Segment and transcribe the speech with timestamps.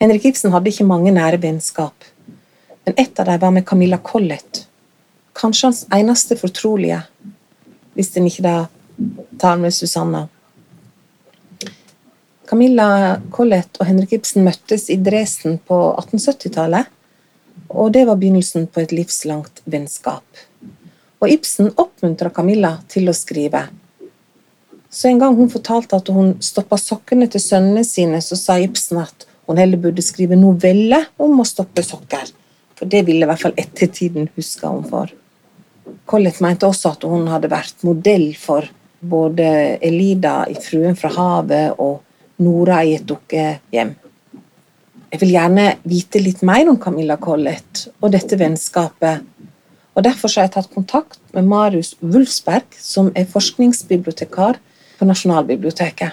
[0.00, 2.04] Henrik Ibsen hadde ikke mange nære vennskap,
[2.86, 4.60] men ett av dem var med Camilla Collett.
[5.34, 7.00] Kanskje hans eneste fortrolige,
[7.98, 8.52] hvis en ikke da
[9.42, 10.28] tar med Susanna.
[12.46, 16.86] Camilla Collett og Henrik Ibsen møttes i Dresden på 1870-tallet,
[17.68, 20.44] og det var begynnelsen på et livslangt vennskap.
[21.18, 23.64] Og Ibsen oppmuntra Camilla til å skrive.
[24.94, 29.02] Så en gang hun fortalte at hun stoppa sokkene til sønnene sine, så sa Ibsen
[29.02, 32.28] at hun heller burde skrive novelle om å stoppe sokker.
[32.78, 35.10] For det ville i hvert fall ettertiden huske hun for.
[36.08, 38.68] Collett mente også at hun hadde vært modell for
[39.00, 42.02] både Elida i 'Fruen fra havet' og
[42.38, 43.94] Nora i et dukkehjem.
[45.08, 49.24] Jeg vil gjerne vite litt mer om Camilla Collett og dette vennskapet.
[49.96, 54.60] Og Derfor har jeg tatt kontakt med Marius Wulfsberg, som er forskningsbibliotekar
[54.98, 56.12] på Nasjonalbiblioteket.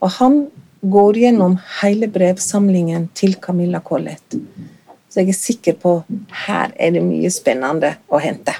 [0.00, 0.46] Og Han
[0.80, 4.36] går gjennom hele brevsamlingen til Camilla Collett.
[5.10, 5.94] Så jeg er sikker på
[6.46, 8.54] her er det mye spennende å hente.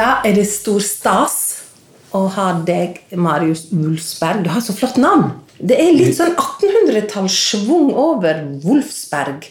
[0.00, 1.34] Da er det stor stas
[2.16, 4.46] å ha deg, Marius Wulfsberg.
[4.46, 5.34] Du har så flott navn!
[5.60, 9.44] Det er litt sånn 1800-tallssvung over Wolfsberg.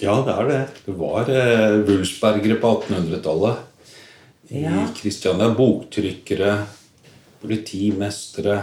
[0.00, 0.62] Ja, det er det.
[0.86, 3.60] Det var eh, Wulfsbergere på 1800-tallet.
[4.54, 4.86] I Ja.
[4.96, 5.50] Kristiania.
[5.52, 6.56] Boktrykkere,
[7.42, 8.62] politimestere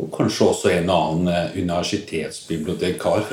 [0.00, 3.28] og kanskje også en og annen eh, universitetsbibliotekar,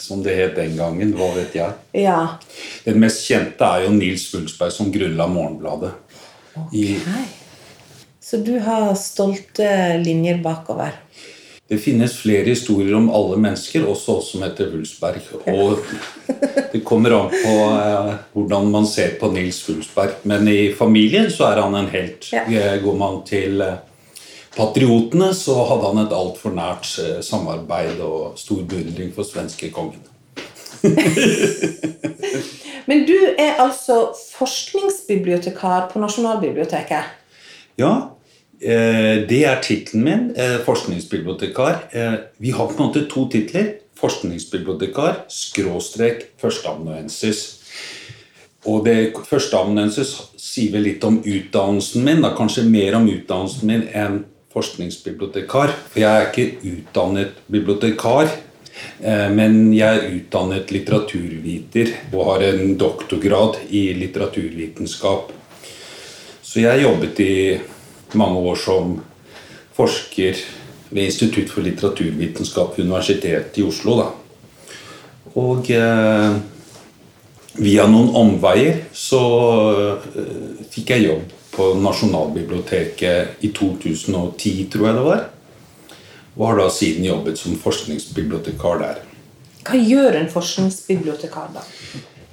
[0.00, 1.12] som det het den gangen.
[1.18, 1.76] Hva vet jeg.
[2.00, 2.38] Ja.
[2.88, 5.92] Den mest kjente er jo Nils Wulfsberg, som grunnla Morgenbladet.
[6.72, 7.26] Hei.
[8.22, 9.66] Så du har stolte
[10.02, 10.90] linjer bakover.
[11.68, 15.16] det finnes flere historier om alle mennesker, også oss som heter Wulfsberg.
[15.50, 15.78] Og
[16.72, 20.10] det kommer an på eh, hvordan man ser på Nils Wulfsberg.
[20.22, 22.28] Men i familien så er han en helt.
[22.32, 22.44] Ja.
[22.46, 23.78] Eh, Går man til eh,
[24.56, 30.02] patriotene, så hadde han et altfor nært eh, samarbeid og stor beundring for svenskekongen.
[32.86, 37.10] Men du er altså forskningsbibliotekar på Nasjonalbiblioteket.
[37.78, 37.92] Ja,
[38.60, 40.30] eh, det er tittelen min.
[40.36, 41.88] Eh, forskningsbibliotekar.
[41.92, 43.74] Eh, vi har på en måte to titler.
[43.96, 47.44] Forskningsbibliotekar skråstrek førsteamanuensis.
[48.66, 52.22] Og det førsteamanuensis sier vel litt om utdannelsen min.
[52.22, 54.24] Da, kanskje mer om utdannelsen min enn
[54.54, 55.74] forskningsbibliotekar.
[55.90, 58.30] For jeg er ikke utdannet bibliotekar.
[59.02, 65.32] Eh, Men jeg er utdannet litteraturviter og har en doktorgrad i litteraturvitenskap.
[66.42, 67.36] Så jeg jobbet i
[68.14, 68.98] mange år som
[69.76, 70.38] forsker
[70.88, 73.96] ved Institutt for litteraturvitenskap ved Universitetet i Oslo.
[74.00, 74.10] Da.
[75.36, 76.36] Og eh,
[77.60, 79.22] via noen omveier så
[80.16, 85.22] eh, fikk jeg jobb på Nasjonalbiblioteket i 2010, tror jeg det var.
[86.36, 89.00] Og har da siden jobbet som forskningsbibliotekar der.
[89.66, 91.64] Hva gjør en forskningsbibliotekar, da?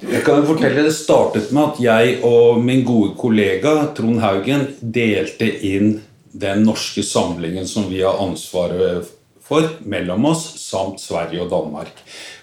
[0.04, 5.48] Jeg kan fortelle, Det startet med at jeg og min gode kollega Trond Haugen delte
[5.48, 9.08] inn den norske samlingen som vi har ansvaret
[9.44, 11.92] for, mellom oss, samt Sverige og Danmark.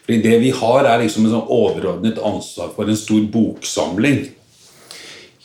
[0.06, 4.30] Fordi det vi har, er liksom en sånn overordnet ansvar for en stor boksamling.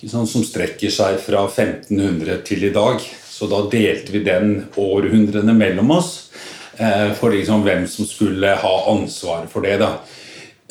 [0.07, 3.03] Sant, som strekker seg fra 1500 til i dag.
[3.37, 6.13] Så da delte vi den århundrene mellom oss
[6.79, 9.77] eh, for liksom hvem som skulle ha ansvaret for det.
[9.83, 9.99] da.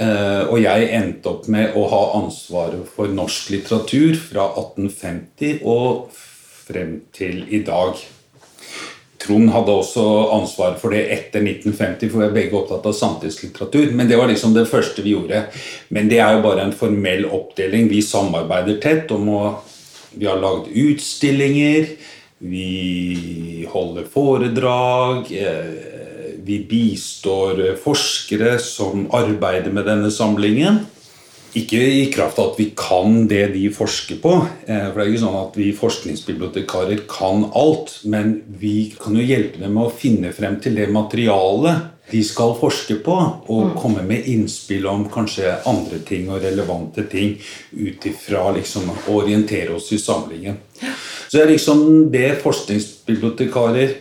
[0.01, 6.09] Eh, og jeg endte opp med å ha ansvaret for norsk litteratur fra 1850 og
[6.65, 8.01] frem til i dag.
[9.21, 10.03] Trond hadde også
[10.35, 13.93] ansvar for det etter 1950, for vi er begge opptatt av samtidslitteratur.
[13.97, 15.45] Men det var liksom det første vi gjorde.
[15.93, 17.87] Men det er jo bare en formell oppdeling.
[17.93, 19.45] Vi samarbeider tett om å
[20.15, 21.89] Vi har lagd utstillinger,
[22.39, 30.83] vi holder foredrag, eh, vi bistår forskere som arbeider med denne samlingen.
[31.55, 34.33] Ikke i kraft av at vi kan det de forsker på.
[34.67, 38.01] eh, For det er ikke sånn at vi forskningsbibliotekarer kan alt.
[38.03, 42.53] Men vi kan jo hjelpe dem med å finne frem til det materialet de skal
[42.59, 43.15] forske på.
[43.51, 47.35] Og komme med innspill om kanskje andre ting og relevante ting
[47.71, 50.57] ut ifra liksom, å orientere oss i samlingen.
[50.79, 53.95] Så det er liksom det forskningsbibliotekarer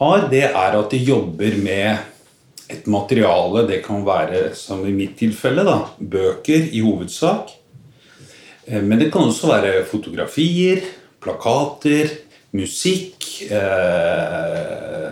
[0.00, 1.98] har, det er at de jobber med
[2.72, 3.66] et materiale.
[3.68, 7.52] Det kan være, som i mitt tilfelle, da, bøker i hovedsak.
[8.66, 10.80] Eh, Men det kan også være fotografier,
[11.20, 12.08] plakater,
[12.56, 15.10] musikk, eh,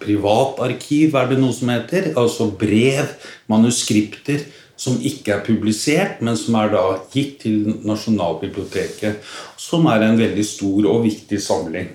[0.00, 2.12] privatarkiv er det noe som heter.
[2.16, 3.08] Altså brev,
[3.48, 4.44] manuskripter
[4.76, 9.22] som ikke er publisert, men som er da gitt til Nasjonalbiblioteket.
[9.56, 11.92] Som er en veldig stor og viktig samling.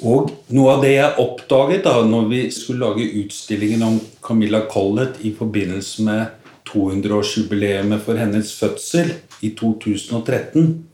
[0.00, 5.20] Og noe av det jeg oppdaget da når vi skulle lage utstillingen om Camilla Collett
[5.28, 6.26] i forbindelse med
[6.70, 9.12] 200-årsjubileet for hennes fødsel
[9.44, 10.86] i 2013,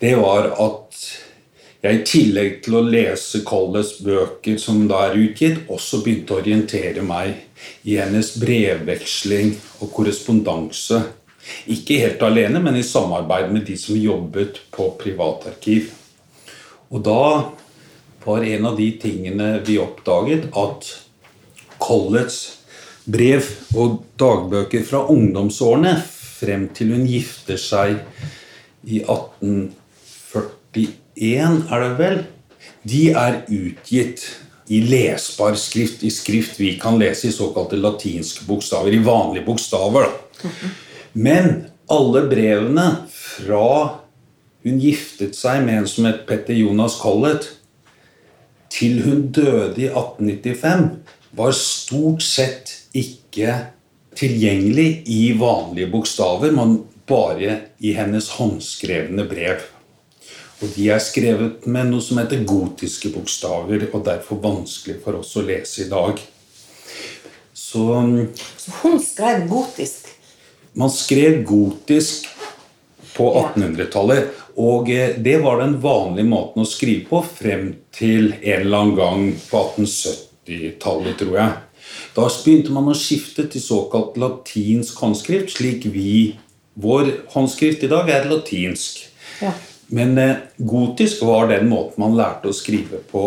[0.00, 0.87] det var at
[1.82, 6.40] jeg i tillegg til å lese Colles bøker som da er utgitt, også begynte å
[6.42, 7.28] orientere meg
[7.86, 10.98] i hennes brevveksling og korrespondanse.
[11.70, 15.92] Ikke helt alene, men i samarbeid med de som jobbet på privatarkiv.
[16.90, 17.22] Og da
[18.24, 20.98] var en av de tingene vi oppdaget, at
[21.78, 22.58] Colletts
[23.08, 23.46] brev
[23.78, 27.96] og dagbøker fra ungdomsårene frem til hun gifter seg
[28.84, 32.20] i 1841, er det vel,
[32.88, 34.24] de er utgitt
[34.68, 40.10] i lesbar skrift, i skrift vi kan lese i såkalte latinske bokstaver, i vanlige bokstaver.
[41.12, 43.70] Men alle brevene fra
[44.66, 47.54] hun giftet seg med en som het Petter Jonas Collett,
[48.68, 50.90] til hun døde i 1895,
[51.38, 53.54] var stort sett ikke
[54.18, 59.64] tilgjengelig i vanlige bokstaver, men bare i hennes håndskrevne brev.
[60.58, 65.36] Og de er skrevet med noe som heter gotiske bokstaver, og derfor vanskelig for oss
[65.38, 66.18] å lese i dag.
[67.54, 67.84] Så,
[68.58, 70.08] Så hun skrev gotisk?
[70.78, 72.26] Man skrev gotisk
[73.14, 74.34] på 1800-tallet.
[74.58, 78.96] Og eh, det var den vanlige måten å skrive på frem til en eller annen
[78.98, 81.56] gang på 1870-tallet, tror jeg.
[82.16, 86.36] Da begynte man å skifte til såkalt latinsk håndskrift, slik vi
[86.78, 89.00] Vår håndskrift i dag er latinsk.
[89.42, 89.50] Ja.
[89.94, 93.24] Men eh, gotisk var den måten man lærte å skrive på.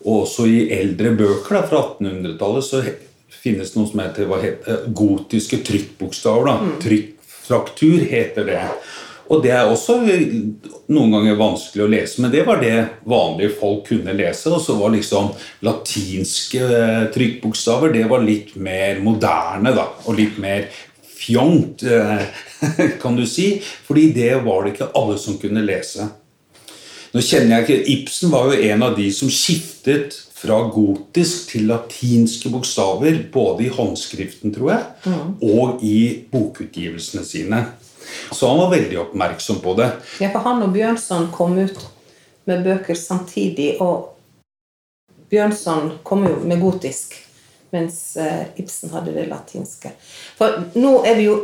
[0.00, 2.82] Og også i eldre bøker da, fra 1800-tallet så
[3.40, 6.64] finnes det noe som heter, heter gotiske trykkbokstaver.
[6.64, 6.74] Mm.
[6.82, 8.64] Trykkfraktur heter det.
[9.30, 10.00] Og det er også
[10.90, 12.74] noen ganger vanskelig å lese, men det var det
[13.06, 14.50] vanlige folk kunne lese.
[14.50, 15.30] Og så var liksom
[15.66, 19.86] latinske eh, trykkbokstaver det var litt mer moderne, da.
[20.10, 20.66] Og litt mer
[21.20, 22.24] fjongt, eh,
[23.02, 23.52] kan du si.
[23.86, 26.08] Fordi det var det ikke alle som kunne lese.
[27.10, 31.66] Nå kjenner jeg ikke, Ibsen var jo en av de som skiftet fra gotisk til
[31.68, 35.98] latinske bokstaver, både i håndskriften, tror jeg, og i
[36.32, 37.64] bokutgivelsene sine.
[38.32, 39.90] Så han var veldig oppmerksom på det.
[40.22, 41.82] Ja, for han og Bjørnson kom ut
[42.48, 44.14] med bøker samtidig, og
[45.30, 47.18] Bjørnson kom jo med gotisk,
[47.74, 49.92] mens eh, Ibsen hadde det latinske.
[50.38, 51.38] For nå er vi jo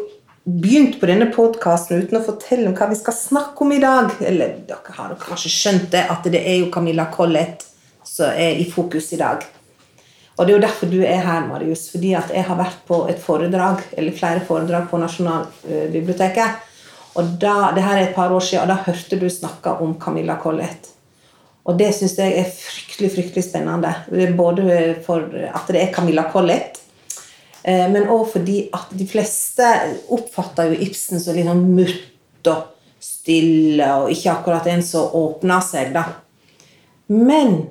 [0.47, 4.13] begynt på denne podkasten uten å fortelle om hva vi skal snakke om i dag.
[4.23, 7.67] Eller dere har kanskje skjønt det, at det er jo Camilla Collett
[8.07, 9.45] som er i fokus i dag.
[10.37, 11.89] Og det er jo derfor du er her, Marius.
[11.93, 16.65] Fordi at jeg har vært på et foredrag, eller flere foredrag på Nasjonalbiblioteket.
[17.17, 19.97] Og da, det her er et par år siden, og da hørte du snakke om
[20.01, 20.93] Camilla Collett.
[21.67, 23.93] Og det syns jeg er fryktelig fryktelig spennende.
[24.39, 26.79] Både for at det er Camilla Collett,
[27.63, 29.67] eh, men òg fordi at de fleste
[30.15, 32.73] oppfatter jo Ibsen som litt sånn murt og
[33.03, 36.07] stille, og ikke akkurat en som åpner seg, da.
[37.13, 37.67] Men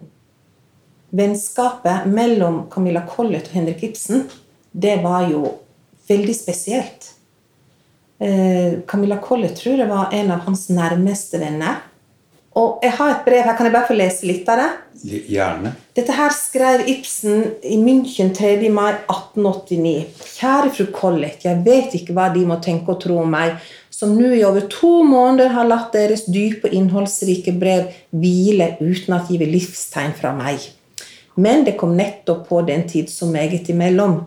[1.16, 4.28] vennskapet mellom Camilla Collett og Henrik Ibsen,
[4.72, 5.48] det var jo
[6.08, 7.14] veldig spesielt.
[8.20, 11.82] Eh, Camilla Collett tror jeg var en av hans nærmeste venner.
[12.56, 14.68] Og jeg har et brev her, kan jeg bare få lese litt av det?
[15.28, 15.74] Gjerne.
[15.98, 18.70] Dette her skrev Ibsen i München 3.
[18.72, 20.06] mai 1889.
[20.38, 23.60] Kjære fru Collett, jeg vet ikke hva de må tenke og tro om meg,
[23.92, 29.20] som nå i over to måneder har latt deres dype og innholdsrike brev hvile uten
[29.20, 30.64] at give livstegn fra meg.
[31.36, 34.22] Men det kom nettopp på den tid så meget imellom.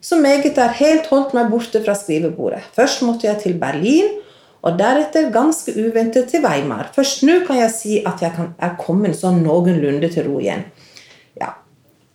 [0.00, 2.64] Så meget er helt holdt meg borte fra skrivebordet.
[2.74, 4.18] Først måtte jeg til Berlin,
[4.62, 6.90] og deretter ganske uventet til Weimar.
[6.94, 10.66] Først nå kan jeg si at jeg kan, er kommet sånn noenlunde til ro igjen.
[11.38, 11.54] Ja,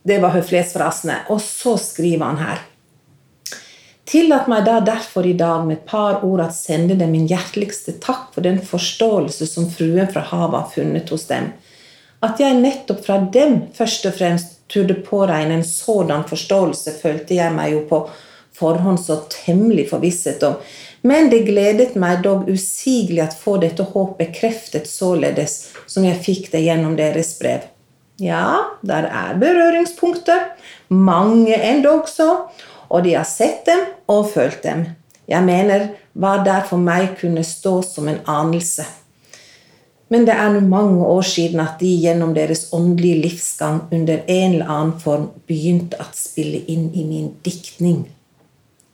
[0.04, 1.22] Det var høflighetsfrasene.
[1.32, 2.64] Og så skriver han her.
[4.04, 7.96] Tillat meg da derfor i dag med et par ord at sende dem min hjerteligste
[8.04, 11.54] takk for den forståelse som fruen fra havet har funnet hos dem.
[12.24, 17.56] At jeg nettopp fra dem først og fremst turde påregne en sådan forståelse, følte jeg
[17.56, 18.04] meg jo på
[18.54, 20.60] forhånd så temmelig forvisset om.
[21.04, 26.50] Men det gledet meg dog usigelig at få dette håp bekreftet således som jeg fikk
[26.54, 27.66] det gjennom deres brev.
[28.24, 30.54] Ja, der er berøringspunkter,
[30.88, 32.46] mange endog så,
[32.88, 34.86] og de har sett dem og følt dem.
[35.28, 38.86] Jeg mener hva der for meg kunne stå som en anelse.
[40.14, 44.54] Men det er nå mange år siden at de gjennom deres åndelige livsgang under en
[44.54, 48.06] eller annen form begynte å spille inn i min diktning.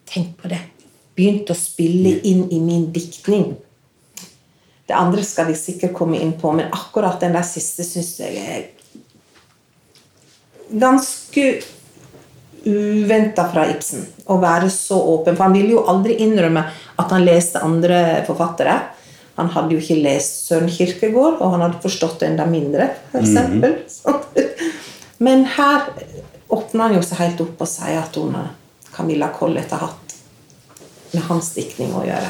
[0.10, 0.64] Tenk på det.
[1.20, 3.58] Begynte å spille inn i min diktning.
[4.88, 8.40] Det andre skal vi sikkert komme inn på, men akkurat den der siste syns jeg
[8.40, 8.64] er
[10.70, 11.44] ganske
[12.64, 14.06] uventa fra Ibsen.
[14.30, 15.36] Å være så åpen.
[15.36, 16.64] For han ville jo aldri innrømme
[17.00, 18.80] at han leste andre forfattere.
[19.40, 22.90] Han hadde jo ikke lest Søren Kirkegård, og han hadde forstått det enda mindre.
[23.16, 23.80] Eksempel.
[23.86, 24.26] mm.
[25.26, 25.92] Men her
[26.50, 28.36] åpner han jo seg helt opp og sier at hun
[28.94, 30.09] Camilla Collett har hatt
[31.14, 32.30] med hans diktning å gjøre.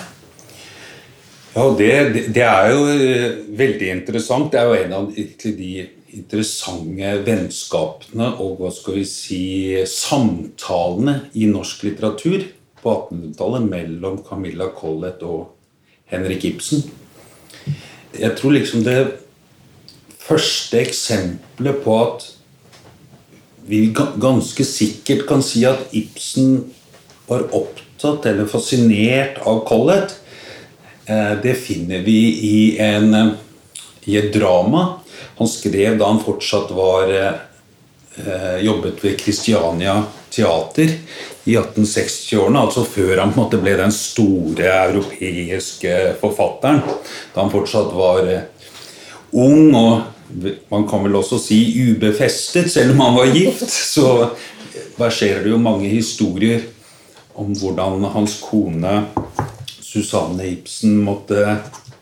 [1.55, 1.93] Ja, det,
[2.35, 4.51] det, er jo eh, veldig interessant.
[4.53, 5.71] Det er jo en av de
[6.15, 9.41] interessante vennskapene og hva skal vi si,
[9.89, 12.45] samtalene i norsk litteratur
[12.79, 15.49] på 1800-tallet mellom Camilla Collett og
[16.09, 16.85] Henrik Ibsen.
[18.15, 18.99] Jeg tror liksom det
[20.21, 22.25] første eksempelet på at
[23.69, 26.63] vi ganske sikkert kan si at Ibsen
[27.29, 30.15] var opptatt eller fascinert av Collett,
[31.05, 33.35] eh, det finner vi i, en,
[34.05, 34.99] i et drama
[35.39, 40.89] han skrev da han fortsatt var eh, jobbet ved Kristiania Teater
[41.47, 46.81] i 1860-årene, altså før han ble den store europeiske forfatteren.
[47.31, 48.73] Da han fortsatt var eh,
[49.31, 50.01] ung og
[50.69, 53.63] man kan vel også si ubefestet, selv om han var gift.
[53.71, 54.09] Så
[54.99, 56.67] verserer det jo mange historier
[57.33, 59.05] om hvordan hans kone
[59.81, 61.57] Susanne Ibsen måtte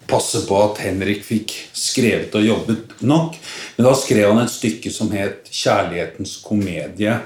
[0.08, 3.36] passe på at Henrik fikk skrevet og jobbet nok.
[3.76, 7.20] Men da skrev han et stykke som het 'Kjærlighetens komedie'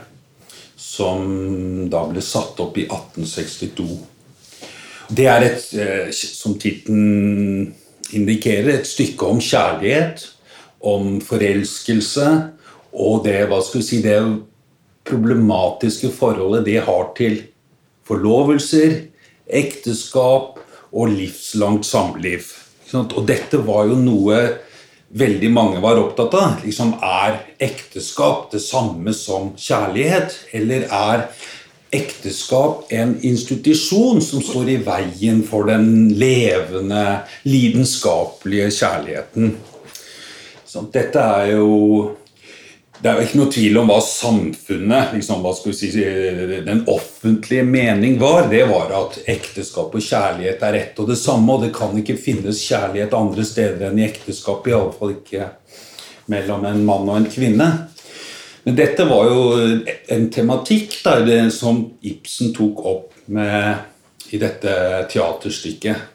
[0.78, 4.00] som da ble satt opp i 1862.
[5.12, 7.74] Det er et, eh, som tittelen
[8.14, 10.26] indikerer, et stykke om kjærlighet,
[10.82, 12.28] om forelskelse
[12.94, 14.18] og det, hva skal vi si, det
[15.08, 17.42] problematiske forholdet det har til
[18.12, 18.98] forlovelser,
[19.48, 20.60] ekteskap
[20.92, 22.52] og livslangt samliv.
[22.92, 24.42] Og dette var jo noe
[25.16, 26.60] veldig mange var opptatt av.
[26.66, 30.36] Liksom, er ekteskap det samme som kjærlighet?
[30.56, 31.26] Eller er
[31.92, 39.56] ekteskap en institusjon som står i veien for den levende, lidenskapelige kjærligheten?
[40.68, 42.12] Så dette er jo
[43.02, 45.90] det er jo ikke noe tvil om hva samfunnet, liksom, hva si,
[46.68, 48.46] den offentlige mening var.
[48.52, 52.20] Det var at ekteskap og kjærlighet er ett og det samme, og det kan ikke
[52.22, 54.70] finnes kjærlighet andre steder enn i ekteskap.
[54.70, 55.50] Iallfall ikke
[56.30, 57.72] mellom en mann og en kvinne.
[58.64, 59.42] Men dette var jo
[60.14, 63.88] en tematikk der, som Ibsen tok opp med,
[64.30, 64.74] i dette
[65.10, 66.10] teaterstykket.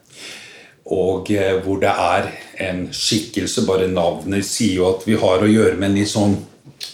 [0.94, 2.28] Og eh, hvor det er
[2.62, 6.36] en skikkelse, bare navnet sier jo at vi har å gjøre med en litt sånn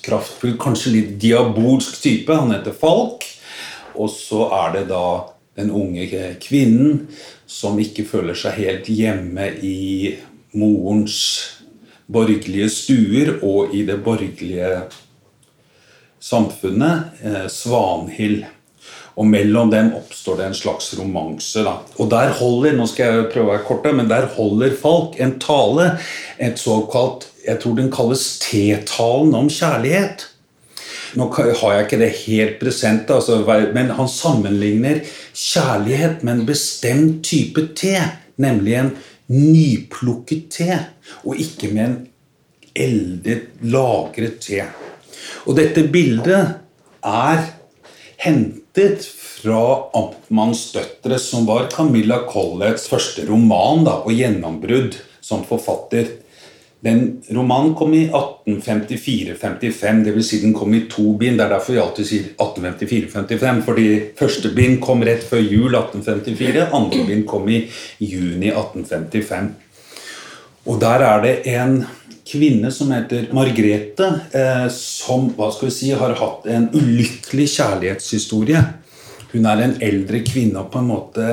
[0.02, 2.34] kraftfull, kanskje litt diabolsk type.
[2.34, 3.26] Han heter Falk.
[3.94, 5.06] Og så er det da
[5.58, 6.06] den unge
[6.40, 7.06] kvinnen
[7.48, 10.14] som ikke føler seg helt hjemme i
[10.56, 11.18] morens
[12.12, 14.72] borgerlige stuer og i det borgerlige
[16.22, 17.20] samfunnet.
[17.22, 18.44] Eh, Svanhild.
[19.12, 21.66] Og mellom dem oppstår det en slags romanse.
[22.00, 25.36] Og der holder nå skal jeg prøve å være kort, men der holder Falk en
[25.42, 25.90] tale,
[26.40, 30.28] et såkalt jeg tror den kalles T-talen om kjærlighet.
[31.18, 33.42] Nå har jeg ikke det helt present, altså,
[33.74, 35.02] men han sammenligner
[35.36, 37.98] kjærlighet med en bestemt type te,
[38.40, 38.94] nemlig en
[39.32, 40.78] nyplukket te,
[41.26, 41.98] og ikke med en
[42.72, 44.62] eldet, lagret te.
[45.44, 46.54] Og dette bildet
[47.04, 47.44] er
[48.22, 56.21] hentet fra Amtmanns døtre', som var Camilla Colletts første roman da, og gjennombrudd som forfatter.
[56.82, 60.28] Den romanen kom i 1854-55, dvs.
[60.28, 61.38] Si den kom i to bind.
[61.38, 66.66] Det er derfor vi alltid sier 1854-55, fordi første bind kom rett før jul 1854,
[66.74, 67.60] andre bind kom i
[68.02, 69.52] juni 1855.
[70.66, 71.84] Og der er det en
[72.26, 78.62] kvinne som heter Margrethe, eh, som hva skal vi si, har hatt en ulykkelig kjærlighetshistorie.
[79.32, 81.28] Hun er en eldre kvinne og på en måte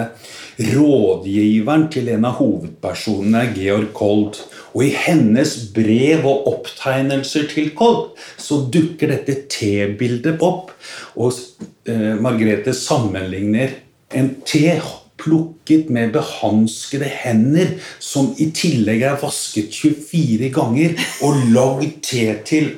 [0.60, 4.40] rådgiveren til en av hovedpersonene, Georg Kold.
[4.76, 10.72] Og i hennes brev og opptegnelser til Kold så dukker dette T-bildet opp.
[11.20, 11.36] Og
[11.90, 13.78] eh, Margrethe sammenligner
[14.16, 14.64] en T
[15.20, 22.72] plukket med behanskede hender, som i tillegg er vasket 24 ganger og lagd te til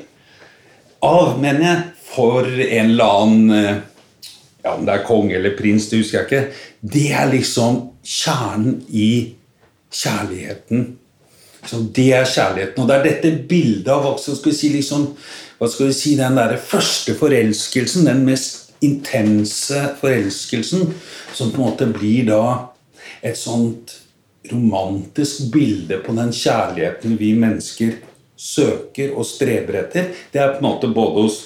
[1.06, 3.78] av, mener jeg, for en eller annen eh,
[4.64, 6.64] ja, Om det er konge eller prins, det husker jeg ikke.
[6.82, 9.12] Det er liksom kjernen i
[9.92, 10.92] kjærligheten
[11.62, 12.82] liksom, det er kjærligheten.
[12.82, 15.08] Og det er dette bildet av hva skal vi si, liksom,
[15.60, 20.94] hva skal vi si, den der første forelskelsen, den mest intense forelskelsen,
[21.34, 22.44] som på en måte blir da
[23.22, 23.98] et sånt
[24.52, 28.00] romantisk bilde på den kjærligheten vi mennesker
[28.42, 30.10] søker og streber etter.
[30.34, 31.40] Det er på en måte både hos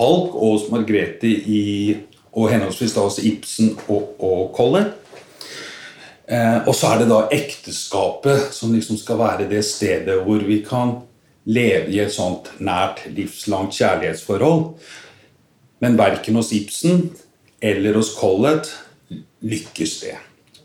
[0.00, 1.96] Falk og hos Margrethe i,
[2.32, 4.96] og henholdsvis da hos Ibsen og, og Collett.
[6.30, 10.60] Eh, og så er det da ekteskapet som liksom skal være det stedet hvor vi
[10.66, 11.00] kan
[11.50, 14.64] leve i et sånt nært, livslangt kjærlighetsforhold.
[15.82, 17.08] Men verken hos Ibsen
[17.60, 18.70] eller hos Collett
[19.42, 20.16] lykkes det.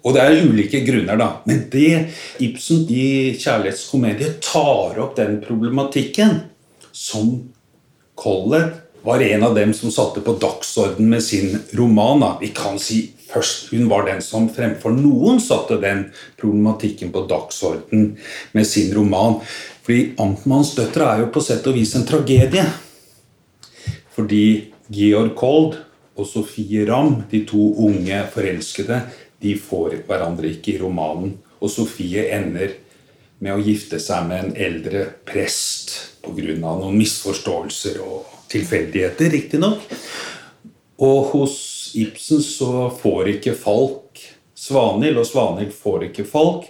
[0.06, 1.30] Og det er ulike grunner, da.
[1.50, 6.44] Men det Ibsen i 'Kjærlighetskomedie' tar opp den problematikken
[6.92, 7.50] som
[8.14, 12.24] Collett var en av dem som satte på dagsorden med sin roman.
[12.42, 16.08] Vi kan si først Hun var den som fremfor noen satte den
[16.40, 18.18] problematikken på dagsorden
[18.52, 19.42] med sin roman.
[19.86, 22.66] Fordi 'Amtmannsdøtre' er jo på sett og vis en tragedie.
[24.16, 25.76] Fordi Georg Kold
[26.18, 29.02] og Sofie Ramm, de to unge forelskede,
[29.42, 31.38] de får hverandre ikke i romanen.
[31.62, 32.74] Og Sofie ender
[33.40, 35.94] med å gifte seg med en eldre prest
[36.24, 36.56] pga.
[36.58, 39.84] noen misforståelser og tilfeldigheter, riktignok.
[41.04, 41.58] Og hos
[41.96, 44.22] Ibsen så får ikke Falk
[44.56, 46.68] Svanhild, og Svanhild får ikke Falk,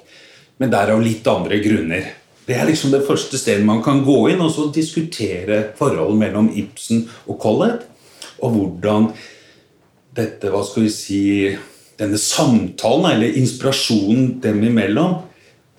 [0.58, 2.10] men det er av litt andre grunner.
[2.46, 6.52] Det er liksom det første stedet man kan gå inn og så diskutere forholdet mellom
[6.54, 7.88] Ibsen og Collett,
[8.44, 9.10] og hvordan
[10.16, 11.24] dette, hva skal vi si
[12.00, 15.18] denne samtalen, eller inspirasjonen dem imellom,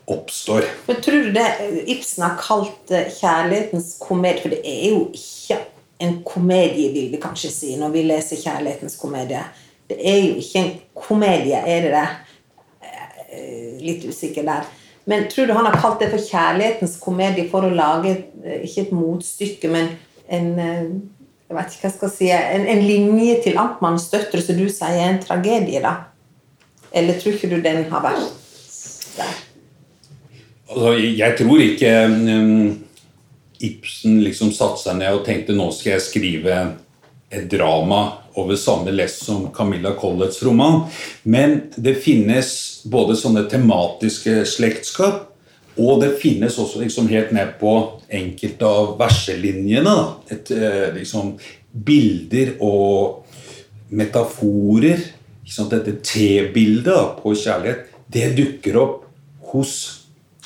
[0.07, 0.67] oppstår.
[0.87, 1.47] Men Tror du det
[1.91, 5.59] Ibsen har kalt kjærlighetens komedie For det er jo ikke
[5.99, 9.45] en komedie, vil vi kanskje si, når vi leser 'Kjærlighetens komedie'.
[9.89, 12.09] Det er jo ikke en komedie, er det det?
[13.33, 14.65] Eh, litt usikker der.
[15.07, 18.81] Men tror du han har kalt det for 'kjærlighetens komedie' for å lage eh, ikke
[18.81, 19.89] et motstykke, men
[20.29, 20.87] en eh,
[21.49, 24.67] jeg vet ikke hva jeg skal si, en, en linje til Amtmannens døtre, som du
[24.67, 25.93] sier er en tragedie, da?
[26.93, 28.33] Eller tror ikke du den har vært
[29.17, 29.37] der?
[30.67, 32.86] Altså, jeg tror ikke um,
[33.65, 36.59] Ibsen liksom satte seg ned og tenkte nå skal jeg skrive
[37.31, 38.03] et drama
[38.37, 40.85] over samme lest som Camilla Colletts roman.
[41.23, 42.51] Men det finnes
[42.85, 45.25] både sånne tematiske slektskap
[45.77, 47.73] og det finnes også liksom helt ned på
[48.17, 49.97] enkelte av verselinjene.
[50.33, 51.37] Et, eh, liksom,
[51.73, 53.27] bilder og
[53.91, 55.13] metaforer.
[55.47, 59.05] Dette T-bildet på kjærlighet det dukker opp
[59.53, 60.03] hos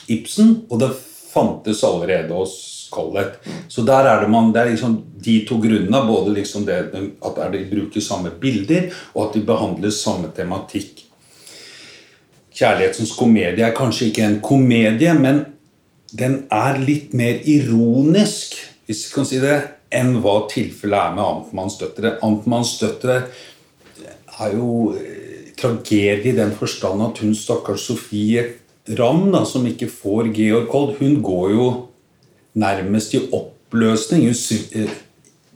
[0.08, 0.90] Ibsen, og det
[1.32, 3.38] fantes allerede hos Collett.
[3.68, 6.02] Så der er det man, det er liksom de to grunnene.
[6.06, 11.06] Både liksom det at de bruker samme bilder, og at de behandler samme tematikk.
[12.50, 15.44] 'Kjærlighetens komedie' er kanskje ikke en komedie, men
[16.12, 21.24] den er litt mer ironisk, hvis vi kan si det, enn hva tilfellet er med
[21.24, 22.18] 'Amtmanns døtre'.
[22.20, 23.22] 'Amtmanns døtre'
[24.40, 28.44] er jo eh, tragedie i den forstand at hun stakkars Sofie
[28.98, 31.66] Ramm, som ikke får Georg Kold, hun går jo
[32.58, 34.26] nærmest i oppløsning.
[34.26, 34.96] Hun, eh,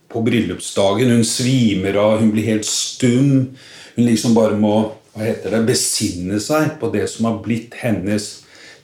[0.09, 1.11] på bryllupsdagen.
[1.11, 3.57] Hun svimer av, hun blir helt stum.
[3.97, 8.25] Hun liksom bare må hva heter det, besinne seg på det som har blitt hennes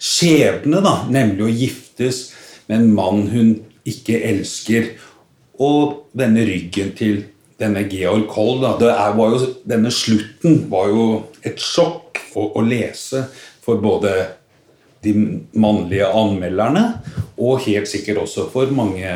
[0.01, 2.21] skjebne, da, nemlig å giftes
[2.69, 3.51] med en mann hun
[3.89, 4.93] ikke elsker,
[5.61, 7.25] og denne ryggen til
[7.61, 8.63] denne Georg Koll.
[9.69, 11.07] denne slutten var jo
[11.45, 13.27] et sjokk å, å lese
[13.61, 14.15] for både
[15.05, 15.15] de
[15.57, 16.85] mannlige anmelderne
[17.41, 19.09] og helt sikkert også for mange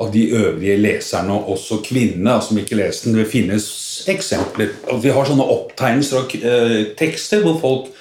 [0.00, 3.18] av de øvrige leserne, og også kvinnene som ikke leser den.
[3.20, 3.66] Det finnes
[4.10, 4.74] eksempler.
[5.02, 7.92] Vi har sånne opptegnelser av eh, tekster hvor folk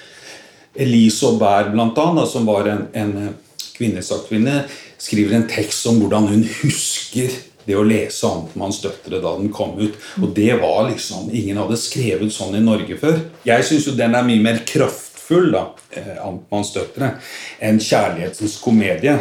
[0.73, 3.35] Elise Aubert, blant annet, som var en, en
[3.77, 4.63] kvinnesakskvinne,
[5.01, 7.29] skriver en tekst om hvordan hun husker
[7.63, 9.93] det å lese 'Amtmanns døtre' da den kom ut.
[10.19, 13.21] Og det var liksom Ingen hadde skrevet sånn i Norge før.
[13.45, 14.59] Jeg syns jo den er mye mer
[15.23, 17.11] kraftfull, da, eh, 'Amtmanns døtre',
[17.59, 19.19] en 'Kjærlighetens komedie',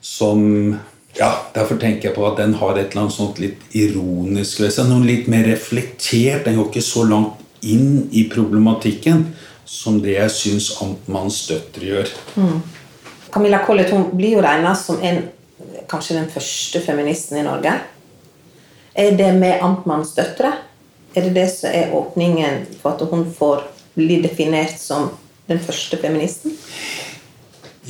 [0.00, 0.78] som
[1.18, 4.70] ja, Derfor tenker jeg på at den har et eller annet sånt litt ironisk ved
[4.70, 4.86] seg.
[4.86, 6.44] Noe litt mer reflektert.
[6.44, 9.34] Den går ikke så langt inn i problematikken
[9.66, 12.08] som det jeg syns Amtmanns døtre gjør.
[12.36, 12.62] Mm.
[13.32, 15.28] Camilla Collett hun blir jo regna som en,
[15.88, 17.72] kanskje den første feministen i Norge.
[18.94, 20.52] Er det med Amtmanns døtre?
[21.14, 25.10] Er det det som er åpningen for at hun får bli definert som
[25.50, 26.54] den første feministen?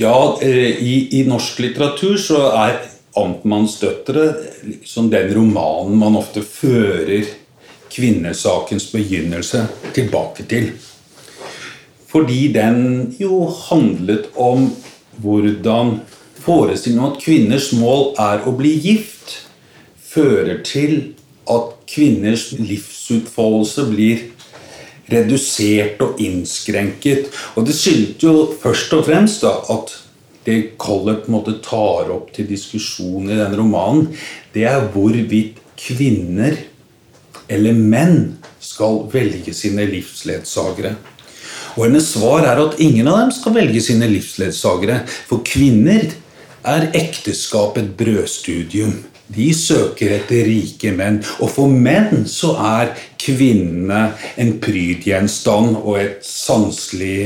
[0.01, 2.79] Ja, eh, i, i norsk litteratur så er
[3.19, 4.29] Amtmanns døtre
[4.63, 7.27] liksom den romanen man ofte fører
[7.91, 9.65] kvinnesakens begynnelse
[9.97, 10.71] tilbake til.
[12.11, 14.69] Fordi den jo handlet om
[15.23, 15.99] hvordan
[16.41, 19.41] forestillingen om at kvinners mål er å bli gift,
[20.11, 21.15] fører til
[21.51, 24.30] at kvinners livsutfoldelse blir
[25.11, 27.31] redusert og innskrenket.
[27.57, 29.95] Og det skyldte jo først og fremst da, at
[30.47, 34.09] det Collett måtte tar opp til diskusjon i den romanen,
[34.55, 36.57] det er hvorvidt kvinner
[37.51, 40.95] eller menn skal velge sine livsledsagere.
[41.77, 45.03] Og hennes svar er at ingen av dem skal velge sine livsledsagere.
[45.29, 46.09] For kvinner
[46.67, 48.99] er ekteskap et brødstudium.
[49.31, 51.21] De søker etter rike menn.
[51.39, 54.01] Og for menn så er kvinnene
[54.41, 57.19] en prydgjenstand og et sanselig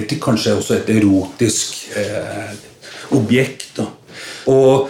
[0.00, 2.54] et, Kanskje også et erotisk eh,
[3.14, 3.66] objekt.
[3.76, 3.88] Da.
[4.50, 4.88] Og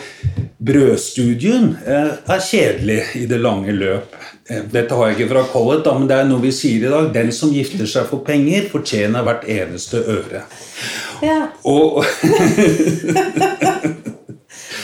[0.64, 4.14] brødstudien eh, er kjedelig i det lange løp.
[4.48, 7.04] Eh, dette har jeg ikke fra Collett, men det er noe vi sier i dag.
[7.14, 10.40] Den som gifter seg for penger, fortjener hvert eneste øre.
[11.24, 11.40] Ja.
[11.64, 12.04] Og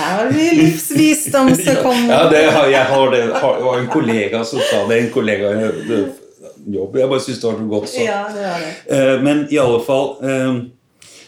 [0.00, 2.08] Her har vi livsvisdom som kommer.
[2.16, 3.22] Ja, det jeg har det.
[3.26, 4.98] Det var en kollega som sa det.
[5.04, 5.52] En kollega
[6.66, 6.96] jobb.
[6.98, 8.04] Jeg bare syns det var så godt sagt.
[8.04, 8.74] Ja, det var det.
[8.96, 10.60] Eh, Men i alle fall eh,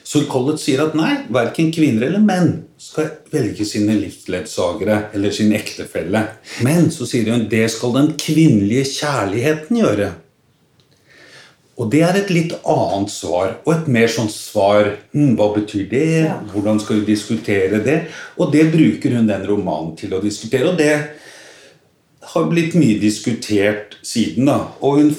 [0.04, 2.50] Så Collett sier at nei, verken kvinner eller menn
[2.82, 6.24] skal velge sine livsledsagere eller sin ektefelle.
[6.66, 10.08] Men så sier hun det skal den kvinnelige kjærligheten gjøre.
[11.82, 15.88] Og det er et litt annet svar, og et mer sånn svar hm, Hva betyr
[15.90, 16.04] det?
[16.28, 16.36] Ja.
[16.52, 17.98] Hvordan skal vi diskutere det?
[18.38, 20.70] Og det bruker hun den romanen til å diskutere.
[20.70, 20.94] Og det
[22.32, 24.46] har blitt mye diskutert siden.
[24.46, 25.10] da, Og hun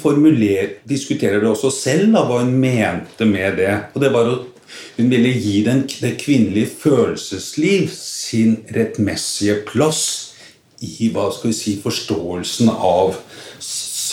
[0.87, 3.75] diskuterer det også selv, da, hva hun mente med det.
[3.93, 4.49] Og det var at
[4.97, 10.33] Hun ville gi den, det kvinnelige følelsesliv sin rettmessige plass
[10.81, 13.19] i hva skal vi si, forståelsen av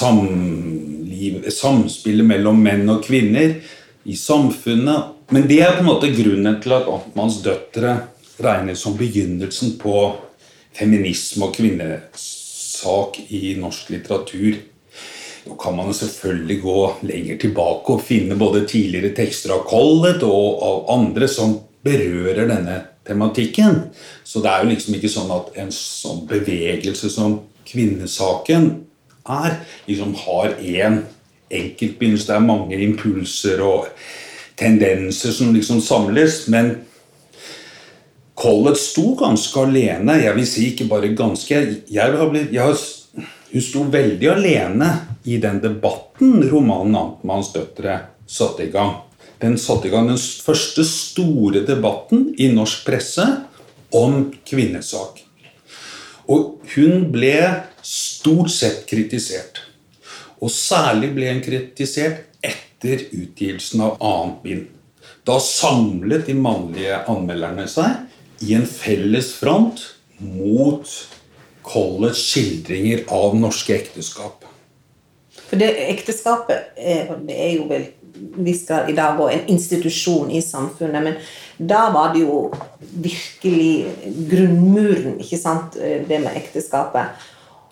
[0.01, 3.59] samliv, samspillet mellom menn og kvinner
[4.05, 5.17] i samfunnet.
[5.31, 7.95] Men det er på en måte grunnen til at Amtmanns døtre
[8.41, 9.95] regnes som begynnelsen på
[10.75, 14.59] feminisme og kvinnesak i norsk litteratur.
[15.47, 20.65] Nå kan man selvfølgelig gå lenger tilbake og finne både tidligere tekster av Collett og
[20.67, 22.77] av andre som berører denne
[23.09, 23.87] tematikken.
[24.25, 28.69] Så det er jo liksom ikke sånn at en sånn bevegelse som kvinnesaken
[29.39, 31.03] er, liksom har én
[31.51, 32.29] enkeltbegynnelse.
[32.29, 33.91] Det er mange impulser og
[34.61, 36.45] tendenser som liksom samles.
[36.53, 36.75] Men
[38.41, 40.17] Collett sto ganske alene.
[40.23, 41.61] Jeg vil si ikke bare ganske.
[41.91, 44.91] Jeg har blitt, jeg har, hun sto veldig alene
[45.29, 48.95] i den debatten romanen 'Amtmanns døtre' satte i gang.
[49.41, 53.27] Den satte i gang den første store debatten i norsk presse
[53.93, 55.30] om kvinnesak.
[56.31, 57.37] Og hun ble
[57.83, 59.65] stort sett kritisert.
[60.41, 64.69] Og særlig ble hun kritisert etter utgivelsen av annet bind.
[65.27, 69.83] Da samlet de mannlige anmelderne seg i en felles front
[70.21, 70.87] mot
[71.67, 74.47] Colletts skildringer av norske ekteskap.
[75.51, 77.85] For det ekteskapet er, det er jo vel
[78.21, 82.47] vi skal i dag gå en institusjon i samfunnet, men da var det jo
[82.81, 83.73] virkelig
[84.31, 87.29] grunnmuren, ikke sant, det med ekteskapet.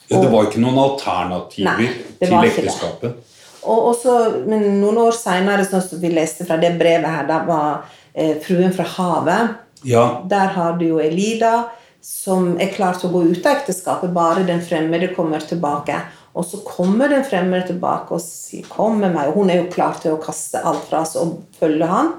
[0.09, 1.89] Ja, det var ikke noen alternativer Nei,
[2.21, 3.25] til ekteskapet.
[3.69, 4.15] Og også,
[4.49, 7.83] men noen år seinere, sånn som vi leste fra det brevet her, da var
[8.15, 9.57] eh, 'Fruen fra havet'.
[9.85, 11.69] Ja, Der har du jo Elida,
[12.03, 16.01] som er klar til å gå ut av ekteskapet, bare den fremmede kommer tilbake.
[16.39, 19.71] Og så kommer den fremmede tilbake og sier 'kom med meg', og hun er jo
[19.73, 22.13] klar til å kaste alt fra seg og følge han.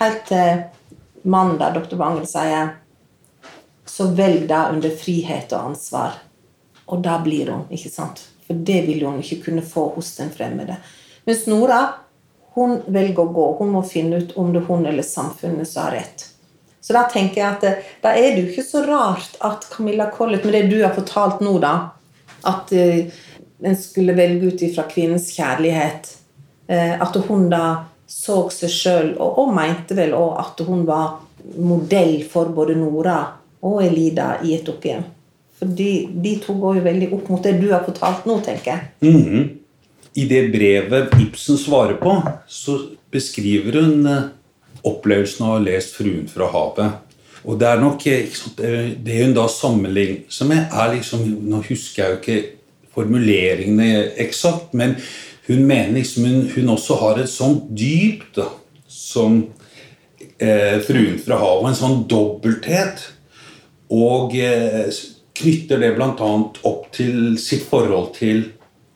[0.00, 0.64] Helt til
[1.24, 1.96] mannen doktor dr.
[1.96, 2.76] Wangel, sier
[3.86, 6.18] 'så velg da under frihet og ansvar'.
[6.88, 8.28] Og da blir hun, ikke sant?
[8.46, 10.76] For det vil hun ikke kunne få hos den fremmede.
[11.26, 11.94] Mens Nora
[12.54, 13.46] hun velger å gå.
[13.58, 16.28] Hun må finne ut om det er hun eller samfunnet som har rett.
[16.80, 20.10] Så da tenker jeg at eh, da er det jo ikke så rart at Camilla
[20.12, 21.72] Collett, med det du har fortalt nå, da,
[22.44, 23.08] at eh,
[23.62, 26.10] en skulle velge ut ifra kvinnens kjærlighet,
[26.68, 27.64] eh, at hun da
[28.06, 31.20] så seg sjøl, og, og mente vel òg at hun var
[31.60, 33.18] modell for både Nora
[33.64, 35.04] og Elida i et oppgjør.
[35.58, 35.90] For de,
[36.24, 38.88] de to går jo veldig opp mot det du har fortalt nå, tenker jeg.
[39.06, 39.44] Mhm.
[40.14, 42.12] I det brevet Ibsen svarer på,
[42.46, 42.76] så
[43.10, 44.28] beskriver hun eh,
[44.86, 47.00] opplevelsen av å ha lest 'Fruen fra havet'.
[47.44, 48.60] Og det er nok eh, sant,
[49.04, 52.38] Det hun da sammenligner med, er liksom Nå husker jeg jo ikke
[52.94, 54.96] formuleringene eksakt, men
[55.46, 58.48] hun mener liksom hun, hun også har et sånt dyp da,
[58.88, 59.42] som
[60.38, 61.68] eh, 'Fruen fra havet'.
[61.68, 63.10] En sånn dobbelthet.
[63.92, 64.88] Og eh,
[65.36, 66.30] knytter det bl.a.
[66.64, 68.46] opp til sitt forhold til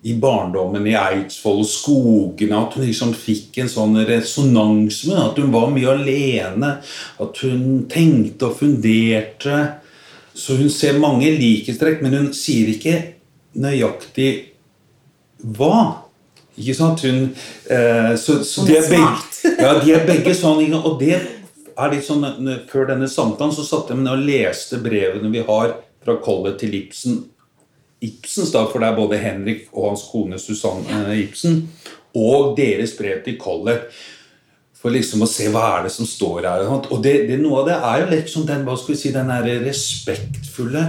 [0.06, 2.62] i barndommen i Eidsvoll og skogene.
[2.62, 6.72] At hun liksom fikk en sånn resonans med at hun var mye alene.
[7.20, 9.60] At hun tenkte og funderte.
[10.38, 13.17] Så hun ser mange likhetstrekk, men hun sier ikke
[13.58, 14.30] nøyaktig
[15.56, 16.04] hva.
[16.58, 17.02] Ikke sant?
[17.06, 17.28] Hun,
[17.70, 20.62] eh, så, så Hun de, er begge, ja, de er begge sånn.
[20.78, 22.26] Og det er litt sånn
[22.70, 26.58] Før denne samtalen så satt jeg meg ned og leste brevene vi har fra Collett
[26.62, 27.22] til Ibsen.
[28.02, 31.64] Ibsens, da, for det er både Henrik og hans kone Susanne eh, Ibsen.
[32.18, 33.90] Og deres brev til Collett.
[34.78, 36.64] For liksom å se hva er det som står her.
[36.70, 39.30] Og det, det, noe av det er jo liksom den hva skal vi si, den
[39.30, 40.84] der respektfulle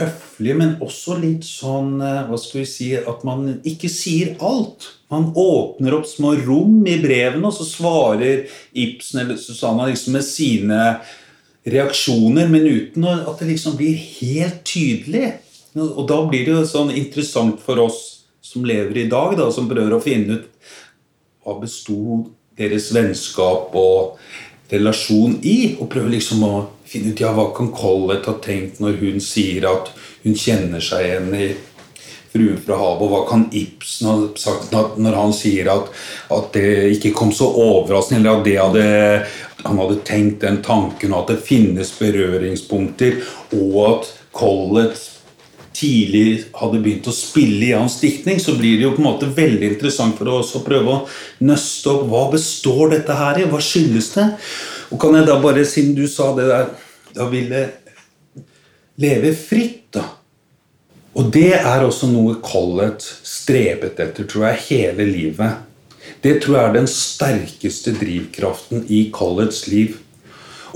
[0.00, 4.88] høflige, men også litt sånn eh, Hva skal vi si At man ikke sier alt.
[5.12, 10.26] Man åpner opp små rom i brevene, og så svarer Ibsen eller Susanna liksom med
[10.26, 10.82] sine
[11.70, 15.34] reaksjoner, men uten at det liksom blir helt tydelig.
[15.76, 18.00] Og da blir det jo sånn interessant for oss
[18.42, 20.70] som lever i dag, da, som prøver å finne ut
[21.44, 24.18] hva besto deres vennskap og
[24.70, 26.54] relasjon i, og prøve liksom å
[26.86, 29.90] finne ut ja, hva kan Collett ha tenkt når hun sier at
[30.24, 31.50] hun kjenner seg igjen i
[32.30, 35.88] Fruen fra havet, og hva kan Ibsen ha sagt når han sier at,
[36.30, 38.84] at det ikke kom så overraskende, eller at det hadde,
[39.64, 43.18] han hadde tenkt den tanken, og at det finnes berøringspunkter,
[43.58, 45.02] og at Collett
[45.80, 49.30] tidlig hadde begynt å spille i hans diktning, så blir det jo på en måte
[49.32, 51.02] veldig interessant for oss å prøve å
[51.48, 54.26] nøste opp hva består dette her i, hva skyldes det?
[54.92, 56.70] Og kan jeg da bare, siden du sa det der,
[57.16, 57.64] da ville
[59.00, 60.04] leve fritt, da.
[61.18, 65.66] Og det er også noe Collett strebet etter, tror jeg, hele livet.
[66.22, 69.96] Det tror jeg er den sterkeste drivkraften i Colletts liv.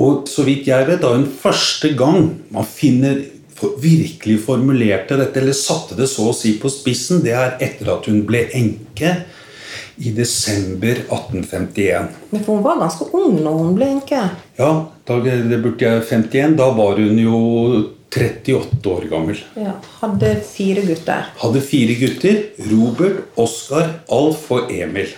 [0.00, 3.20] Og så vidt jeg vet, da hun første gang man finner
[3.60, 8.08] virkelig formulerte dette, eller satte det så å si på spissen, det er etter at
[8.10, 9.14] hun ble enke
[9.96, 12.08] i desember 1851.
[12.30, 14.22] Men hun var ganske ung når hun ble enke.
[14.58, 14.70] Ja,
[15.06, 16.56] da det burde jeg 51.
[16.58, 17.38] Da var hun jo
[18.14, 19.38] 38 år gammel.
[19.58, 21.30] Ja, hadde fire gutter.
[21.40, 22.42] Hadde fire gutter.
[22.70, 25.14] Robert, Oskar, Alf og Emil.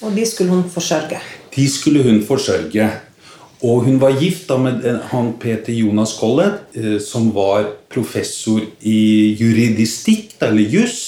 [0.00, 1.20] Og de skulle hun forsørge.
[1.54, 2.88] De skulle hun forsørge.
[3.60, 9.00] Og hun var gift da med han Peter Jonas Collett, eh, som var professor i
[9.36, 11.00] juridistikk, eller juss,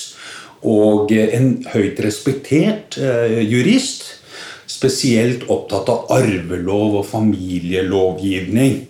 [0.62, 4.04] og en høyt respektert eh, jurist.
[4.68, 8.82] Spesielt opptatt av arvelov og familielovgivning.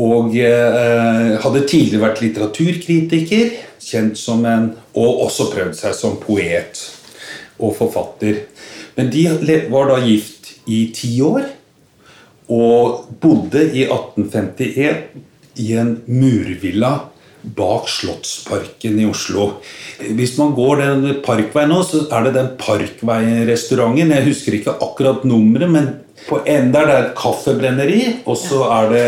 [0.00, 3.52] Og eh, hadde tidligere vært litteraturkritiker,
[3.84, 6.78] kjent som en Og også prøvd seg som poet
[7.58, 8.44] og forfatter.
[8.96, 9.26] Men de
[9.68, 11.48] var da gift i ti år
[12.52, 16.98] og bodde i 1851 i en murvilla
[17.56, 19.50] bak Slottsparken i Oslo.
[20.16, 24.14] Hvis man går den parkveien nå, så er det den Parkveirestauranten.
[24.16, 25.90] Jeg husker ikke akkurat nummeret, men
[26.24, 29.04] på enda der det er et kaffebrenneri, og så er det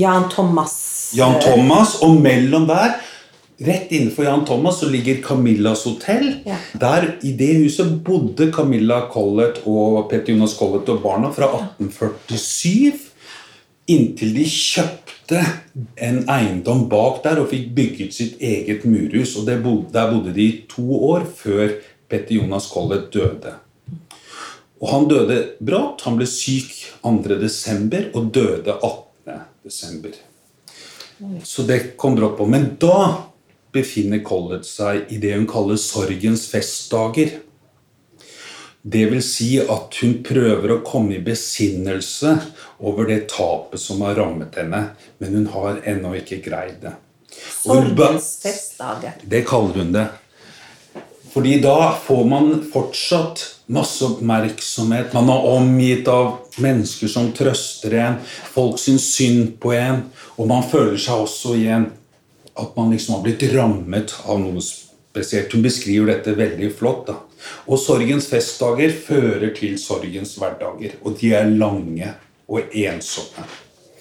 [0.00, 0.74] Jan Thomas.
[1.16, 2.98] Jan Thomas, og mellom der
[3.64, 6.34] Rett innenfor Jan Thomas så ligger Camillas hotell.
[6.44, 6.56] Ja.
[6.80, 11.48] Der I det huset bodde Camilla Collett og Petter Jonas Collett og barna fra
[11.78, 13.00] 1847
[13.88, 15.40] inntil de kjøpte
[16.00, 19.36] en eiendom bak der og fikk bygget sitt eget murhus.
[19.36, 21.68] og bodde, Der bodde de i to år før
[22.08, 23.54] Petter Jonas Collett døde.
[24.80, 26.02] Og han døde brått.
[26.04, 26.72] Han ble syk
[27.02, 28.12] 2.12.
[28.14, 30.14] og døde 18.12.
[31.44, 32.46] Så det kom brått på.
[32.46, 33.30] Men da
[33.74, 37.40] befinner Collett seg i det hun kaller sorgens festdager.
[38.84, 42.34] Det vil si at hun prøver å komme i besinnelse
[42.84, 44.82] over det tapet som har rammet henne,
[45.18, 46.92] men hun har ennå ikke greid det.
[47.62, 49.16] Sorgens festdager.
[49.24, 50.04] Det kaller hun det.
[51.34, 55.16] Fordi da får man fortsatt masse oppmerksomhet.
[55.16, 58.20] Man er omgitt av mennesker som trøster en.
[58.54, 60.04] Folk syns synd på en.
[60.36, 61.88] Og man føler seg også igjen
[62.56, 65.52] at man liksom har blitt rammet av noe spesielt.
[65.52, 67.06] Hun beskriver dette veldig flott.
[67.08, 67.16] da.
[67.66, 70.96] Og sorgens festdager fører til sorgens hverdager.
[71.04, 72.14] Og de er lange
[72.48, 73.46] og ensomme.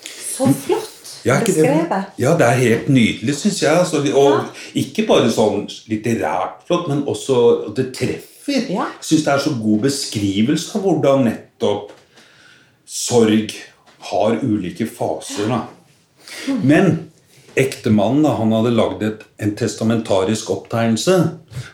[0.04, 0.90] Så flott
[1.24, 2.10] Ja, beskrevet.
[2.20, 3.72] Ja, det er helt nydelig, syns jeg.
[3.72, 8.58] Altså, og ikke bare sånn litterært flott, men også det treffer.
[8.68, 8.90] Ja.
[9.00, 11.94] Jeg syns det er så god beskrivelse av hvordan nettopp
[12.84, 13.54] sorg
[14.10, 15.48] har ulike faser.
[15.48, 15.62] Da.
[16.60, 17.13] Men
[17.60, 19.04] ektemannen han hadde lagd
[19.38, 21.18] en testamentarisk opptegnelse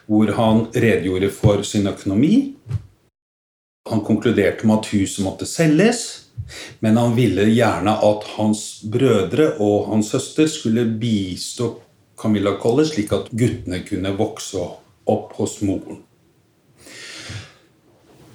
[0.09, 2.55] hvor han redegjorde for sin økonomi.
[3.89, 6.29] Han konkluderte med at huset måtte selges.
[6.79, 11.75] Men han ville gjerne at hans brødre og hans søster skulle bistå
[12.19, 14.63] Camilla Collett, slik at guttene kunne vokse
[15.09, 16.01] opp hos moren.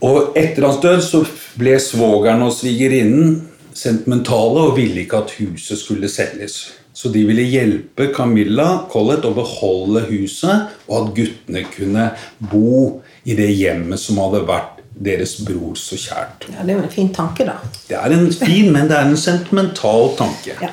[0.05, 1.25] Og etter hans død så
[1.59, 3.37] ble svogeren og svigerinnen
[3.75, 6.84] sentimentale og ville ikke at huset skulle selges.
[6.95, 12.05] Så de ville hjelpe Camilla Collett å beholde huset, og at guttene kunne
[12.39, 16.47] bo i det hjemmet som hadde vært deres bror så kjært.
[16.53, 17.57] Ja, Det er jo en fin tanke, da.
[17.89, 20.55] Det er en fin, men det er en sentimental tanke.
[20.63, 20.71] Ja.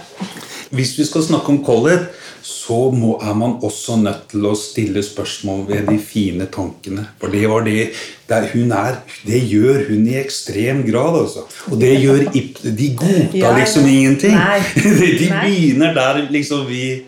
[0.71, 5.03] Hvis vi skal snakke om Collett, så må, er man også nødt til å stille
[5.05, 7.05] spørsmål ved de fine tankene.
[7.21, 7.91] For det var det
[8.29, 9.01] der hun er.
[9.27, 11.45] Det gjør hun i ekstrem grad, altså.
[11.71, 14.37] Og det gjør De godtar liksom ingenting.
[15.21, 17.03] De begynner der liksom vi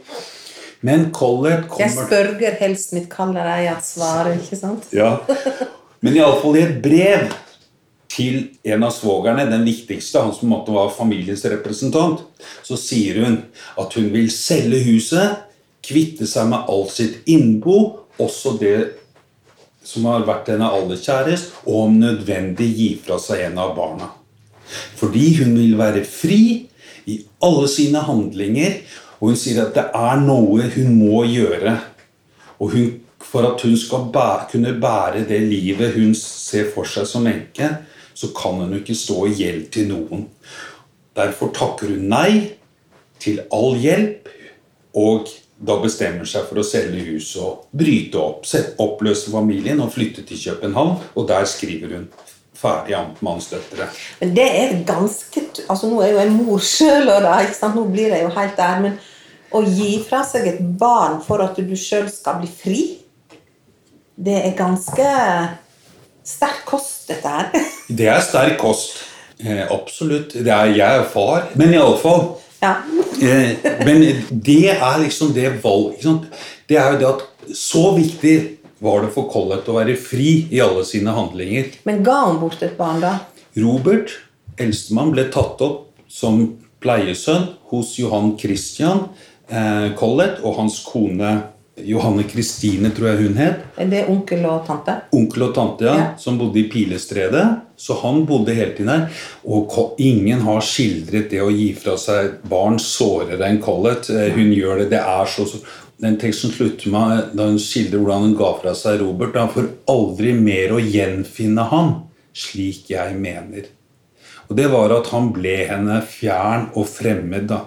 [0.83, 4.89] Men Collett Jeg kommer spørger helst mitt kaller deg at svare, ikke sant?
[4.91, 5.15] ja.
[6.03, 7.29] Men iallfall i et brev
[8.13, 12.21] til en av svogerne, den viktigste, han som måtte være familiens representant,
[12.65, 13.39] så sier hun
[13.81, 15.39] at hun vil selge huset,
[15.83, 17.79] kvitte seg med alt sitt innbo,
[18.21, 18.77] også det
[19.83, 24.11] som har vært henne aller kjærest, og om nødvendig gi fra seg en av barna.
[24.99, 26.43] Fordi hun vil være fri
[27.09, 28.77] i alle sine handlinger,
[29.19, 31.75] og hun sier at det er noe hun må gjøre.
[32.63, 32.87] Og hun,
[33.23, 37.69] for at hun skal bære, kunne bære det livet hun ser for seg som enke,
[38.13, 40.27] så kan hun ikke stå i gjeld til noen.
[41.17, 42.57] Derfor takker hun nei
[43.21, 44.29] til all hjelp,
[44.97, 45.29] og
[45.63, 48.45] da bestemmer seg for å selge huset og bryte opp,
[48.83, 50.97] oppløse familien og flytte til København.
[51.15, 52.07] Og der skriver hun
[52.63, 53.87] ferdig amtmannsdøtre.
[54.19, 57.77] Men det er ganske altså Nå er jo jeg mor sjøl, og da, ikke sant?
[57.77, 58.83] nå blir jeg jo helt der.
[58.83, 58.99] Men
[59.53, 62.81] å gi fra seg et barn for at du sjøl skal bli fri,
[64.13, 65.05] det er ganske
[66.23, 67.51] sterk kost, dette her.
[67.99, 68.97] Det er sterk kost.
[69.43, 70.33] Eh, absolutt.
[70.33, 71.49] Det er, jeg er far.
[71.59, 72.77] Men iallfall Ja.
[73.21, 75.97] eh, Men det er liksom det valg?
[76.69, 78.35] Det er jo det at så viktig
[78.83, 81.69] var det for Collett å være fri i alle sine handlinger.
[81.87, 83.17] Men ga hun bort et barn, da?
[83.59, 84.11] Robert,
[84.59, 86.39] eldstemann, ble tatt opp som
[86.83, 89.05] pleiesønn hos Johan Christian
[89.49, 91.33] eh, Collett og hans kone
[91.81, 93.63] Johanne Kristine, tror jeg hun het.
[93.81, 94.93] Er onkel og tante?
[95.11, 96.09] onkel og tante ja, Ja.
[96.21, 97.45] som bodde i Pilestredet.
[97.77, 99.07] Så han bodde hele tiden her.
[99.43, 104.09] Og ingen har skildret det å gi fra seg barn sårere enn Collett.
[104.09, 104.89] Eh, Hun gjør det.
[104.91, 105.57] Det er så, så
[106.01, 109.35] Den teksten slutter med da hun skildrer hvordan hun ga fra seg Robert.
[109.35, 111.93] Han får aldri mer å gjenfinne han,
[112.33, 113.65] slik jeg mener.
[114.49, 117.47] Og det var at han ble henne fjern og fremmed.
[117.47, 117.61] da.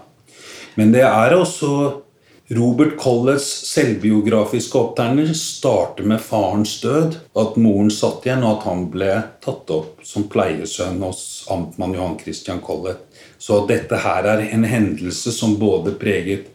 [0.76, 2.02] Men det er også
[2.48, 8.84] Robert Colletts selvbiografiske opptegner starter med farens død, at moren satt igjen, og at han
[8.92, 9.10] ble
[9.42, 13.02] tatt opp som pleiesønn hos amtmann Johan Christian Collett.
[13.38, 16.46] Så dette her er en hendelse som både preget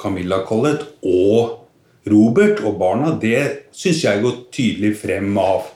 [0.00, 1.62] Camilla Collett og
[2.08, 5.68] Robert og barna, det syns jeg går tydelig frem av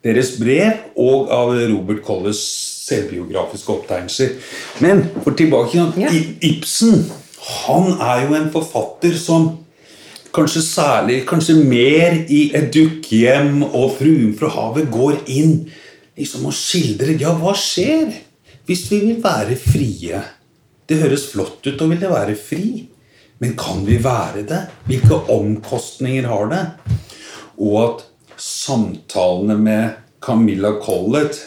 [0.00, 2.44] deres brev og av Robert Colletts
[2.88, 4.38] selvbiografiske opptegnelser.
[4.80, 7.10] Men for tilbake til Ibsen.
[7.40, 9.50] Han er jo en forfatter som
[10.34, 15.54] kanskje særlig, kanskje mer i Et dukkehjem og Fruen fra havet går inn
[16.18, 18.12] liksom og skildrer Ja, hva skjer
[18.68, 20.20] hvis vi vil være frie?
[20.86, 22.84] Det høres flott ut å ville være fri,
[23.40, 24.60] men kan vi være det?
[24.86, 26.62] Hvilke omkostninger har det?
[27.58, 28.04] Og at
[28.40, 31.38] samtalene med Camilla Collett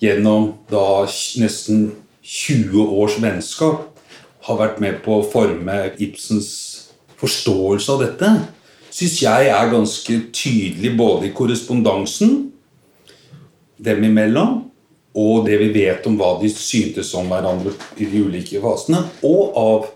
[0.00, 1.04] gjennom da
[1.40, 1.90] nesten
[2.24, 3.89] 20 års vennskap
[4.50, 6.50] har vært med på å forme Ibsens
[7.20, 8.30] forståelse av dette,
[8.90, 12.50] syns jeg er ganske tydelig både i korrespondansen
[13.80, 14.58] dem imellom,
[15.16, 19.56] og det vi vet om hva de syntes om hverandre i de ulike fasene, og
[19.58, 19.88] av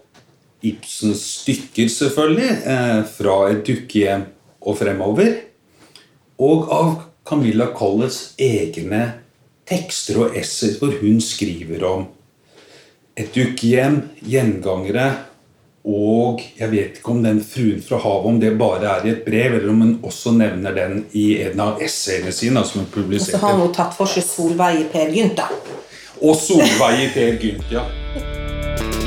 [0.64, 4.24] Ibsens stykker, selvfølgelig, eh, fra et dukkehjem
[4.64, 5.34] og fremover.
[6.40, 6.94] Og av
[7.28, 9.02] Camilla Colletts egne
[9.68, 12.06] tekster og essays hvor hun skriver om
[13.16, 15.12] et dukkehjem, gjengangere
[15.84, 19.24] og jeg vet ikke om den fruen fra havet om det bare er i et
[19.26, 22.64] brev, eller om hun også nevner den i en av essayene sine.
[22.64, 23.52] som hun Og så har publiserte.
[23.60, 25.48] hun tatt for seg Solveig i Per Gynt, da.
[26.22, 27.84] Og Solveig i Per Gynt, ja.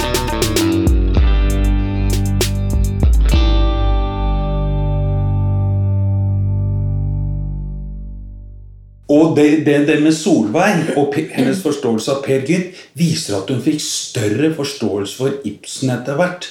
[9.07, 13.61] Og det, det, det med Solveig og hennes forståelse av Per Gynt viser at hun
[13.63, 16.49] fikk større forståelse for Ibsen etter hvert.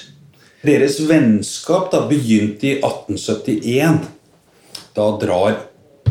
[0.65, 4.07] Deres vennskap da begynte i 1871.
[4.97, 5.61] Da drar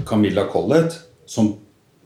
[0.06, 0.94] Camilla Collett,
[1.26, 1.56] som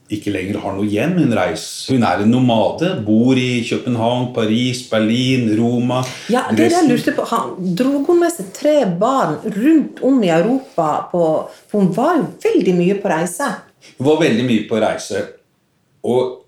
[0.10, 1.18] ikke lenger har noe hjem.
[1.20, 2.96] Hun, reiser, hun er en nomade.
[3.06, 6.00] Bor i København, Paris, Berlin, Roma
[6.32, 7.28] Ja, det er det jeg lurte på.
[7.30, 11.26] Han dro hun med seg tre barn rundt om i Europa på
[11.70, 13.52] For hun var jo veldig mye på reise.
[13.98, 15.24] Hun var veldig mye på reise.
[16.08, 16.40] Og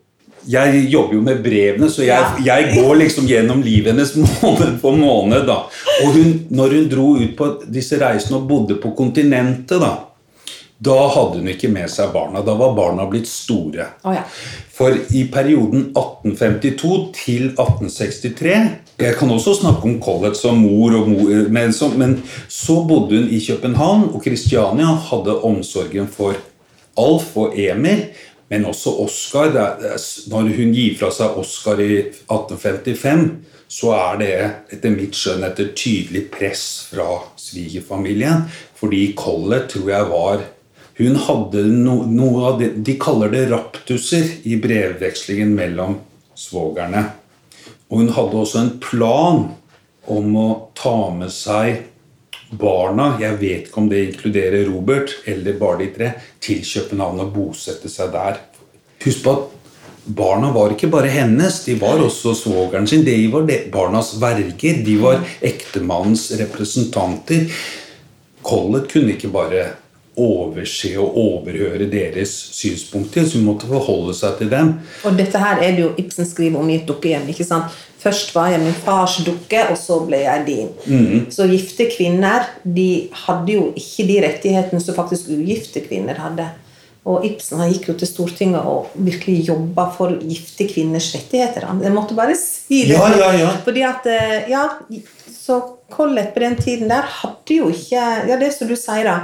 [0.50, 4.98] jeg jobber jo med brevene, så jeg, jeg går liksom gjennom livet hennes måned for
[4.98, 5.46] måned.
[5.50, 5.66] da.
[6.04, 9.92] Og hun, når hun dro ut på disse reisene og bodde på kontinentet, da,
[10.82, 12.42] da hadde hun ikke med seg barna.
[12.46, 13.86] Da var barna blitt store.
[14.02, 14.24] Oh, ja.
[14.74, 18.56] For i perioden 1852 til 1863
[19.02, 22.18] Jeg kan også snakke om Collett som mor, mor men, så, men
[22.50, 26.38] så bodde hun i København, og Kristiania hadde omsorgen for
[27.00, 28.08] Alf og Emil,
[28.52, 29.54] men også Oscar.
[30.32, 31.94] Når hun gir fra seg Oscar i
[32.28, 33.28] 1855,
[33.72, 34.32] så er det
[34.76, 37.08] etter mitt skjønn etter tydelig press fra
[37.40, 38.50] svigerfamilien.
[38.76, 40.44] Fordi Collett tror jeg var
[41.02, 45.96] hun hadde no, noe av det De kaller det raptuser i brevvekslingen mellom
[46.38, 47.06] svogerne.
[47.90, 49.48] Og hun hadde også en plan
[50.12, 51.88] om å ta med seg
[52.52, 56.12] barna, jeg vet ikke om det inkluderer Robert eller bare de tre,
[56.44, 58.40] til København og bosette seg der.
[59.06, 59.60] Husk på at
[60.06, 63.06] barna var ikke bare hennes, de var også svogeren sin.
[63.06, 67.48] De var barnas verger, de var ektemannens representanter.
[68.42, 69.70] Collett kunne ikke bare
[70.22, 74.74] overse og overhøre deres synspunkter, så hun måtte forholde seg til dem.
[75.08, 77.30] Og dette her er det jo Ibsen skriver om i et dukkehjem.
[77.32, 77.72] ikke sant?
[78.02, 80.70] Først var jeg min fars dukke, og så ble jeg din.
[81.30, 86.48] Så gifte kvinner de hadde jo ikke de rettighetene som faktisk ugifte kvinner hadde.
[87.06, 91.66] Og Ibsen han gikk jo til Stortinget og virkelig jobba for gifte kvinners rettigheter.
[91.82, 92.98] Jeg måtte bare si det.
[92.98, 93.52] Ja, ja, ja.
[93.66, 94.70] Fordi at, eh, ja,
[95.42, 99.16] Så Collett på den tiden der hadde jo ikke Ja, det som du sier, da.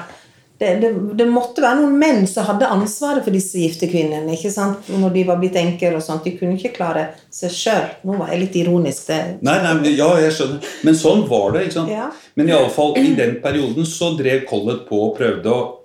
[0.58, 0.90] Det, det,
[1.20, 4.34] det måtte være noen menn som hadde ansvaret for disse gifte kvinnene.
[4.34, 4.88] ikke sant?
[4.90, 6.26] Når de var blitt enker og sånt.
[6.26, 7.86] De kunne ikke klare seg sjøl.
[8.08, 9.06] Nå var jeg litt ironisk.
[9.12, 10.72] det Nei, nei, men- ja, jeg skjønner.
[10.84, 11.68] Men sånn var det.
[11.68, 11.92] ikke sant?
[11.94, 12.10] Ja.
[12.36, 15.78] Men fall, i den perioden så drev Collett på og prøvde å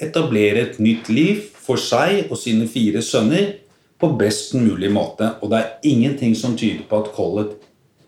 [0.00, 3.54] etablere et nytt liv for seg og sine fire sønner
[4.00, 5.34] på best mulig måte.
[5.42, 7.56] Og det er ingenting som tyder på at Collett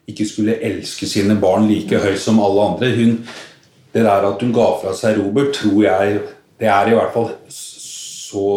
[0.06, 2.90] ikke skulle elske sine barn like høyt som alle andre.
[2.94, 3.16] Hun,
[3.96, 6.18] det der at hun ga fra seg Robert, tror jeg
[6.60, 8.48] Det er i hvert fall så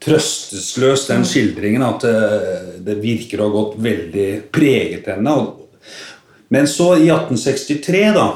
[0.00, 5.34] trøstesløs, den skildringen, at eh, det virker å ha gått veldig preget henne.
[6.54, 8.28] Men så, i 1863, da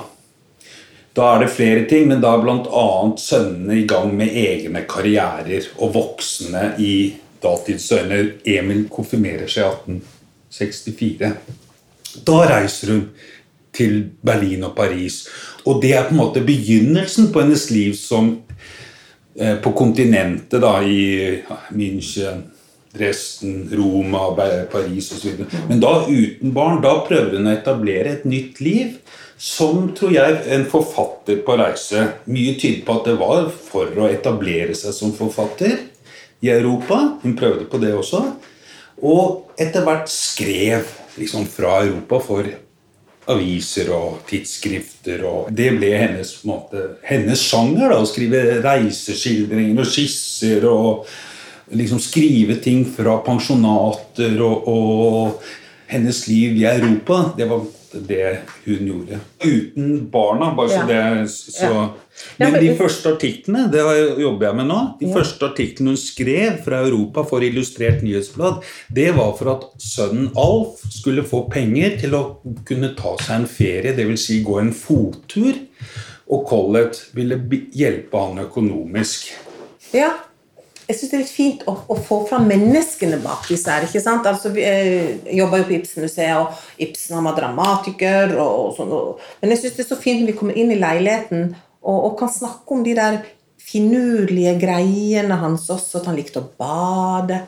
[1.13, 2.85] da er det flere ting, men da er bl.a.
[3.21, 5.67] sønnene i gang med egne karrierer.
[5.85, 6.95] Og voksne i
[7.43, 8.23] datidsøyne.
[8.49, 9.99] Emil konfirmerer seg i
[10.57, 11.33] 1864.
[12.25, 13.05] Da reiser hun
[13.75, 15.27] til Berlin og Paris.
[15.65, 18.35] Og det er på en måte begynnelsen på hennes liv som
[19.39, 21.43] eh, på kontinentet, da, i
[21.73, 22.45] München,
[22.93, 24.27] Dresden, Roma,
[24.73, 25.45] Paris osv.
[25.69, 26.83] Men da uten barn.
[26.85, 28.99] Da prøver hun å etablere et nytt liv.
[29.43, 32.05] Som, tror jeg, en forfatter på reise.
[32.31, 35.81] Mye tyder på at det var for å etablere seg som forfatter
[36.45, 37.01] i Europa.
[37.25, 38.21] Hun prøvde på det også.
[39.03, 40.87] Og etter hvert skrev
[41.19, 42.47] liksom fra Europa for
[43.31, 45.25] aviser og tidsskrifter.
[45.25, 47.89] og Det ble hennes, måte, hennes sjanger.
[47.93, 50.67] da, Å skrive reiseskildringer og skisser.
[50.69, 51.07] og
[51.73, 55.43] liksom Skrive ting fra pensjonater og, og
[55.87, 57.33] hennes liv i Europa.
[57.37, 57.63] Det var
[57.93, 59.19] det hun gjorde.
[59.45, 60.87] Uten barna, bare så Ja.
[60.87, 61.91] det så,
[62.39, 62.51] Ja.
[62.51, 63.81] Men de første artiklene det
[64.21, 68.63] jobber jeg med nå, de første artiklene hun skrev fra Europa for Illustrert nyhetsblad,
[68.93, 73.47] det var for at sønnen Alf skulle få penger til å kunne ta seg en
[73.47, 74.27] ferie, dvs.
[74.27, 75.55] Si gå en fottur.
[76.33, 77.37] Og Collett ville
[77.75, 79.33] hjelpe han økonomisk.
[79.93, 80.13] Ja.
[80.89, 83.87] Jeg syns det er litt fint å, å få fram menneskene bak disse her.
[83.87, 84.27] ikke sant?
[84.29, 88.35] Altså, Vi eh, jobber jo på Ibsen-museet, og Ibsen han var dramatiker.
[88.37, 88.97] og, og sånn.
[88.97, 91.53] Og, men jeg syns det er så fint når vi kommer inn i leiligheten
[91.83, 93.21] og, og kan snakke om de der
[93.63, 96.01] finurlige greiene hans også.
[96.01, 97.43] At han likte å bade.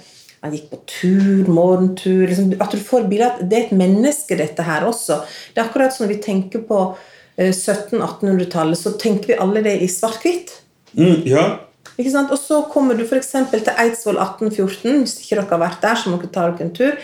[0.44, 2.26] Han gikk på tur, morgentur.
[2.28, 5.22] Liksom, at du får bilde at det er et menneske, dette her også.
[5.54, 6.80] Det er akkurat som når vi tenker på
[7.36, 10.58] eh, 1700-1800-tallet, så tenker vi alle det i svart-hvitt.
[10.94, 11.46] Mm, ja.
[11.98, 13.34] Og så kommer du f.eks.
[13.52, 15.04] til Eidsvoll 1814.
[15.04, 16.96] Hvis ikke dere har vært der, så må dere ta dere en tur.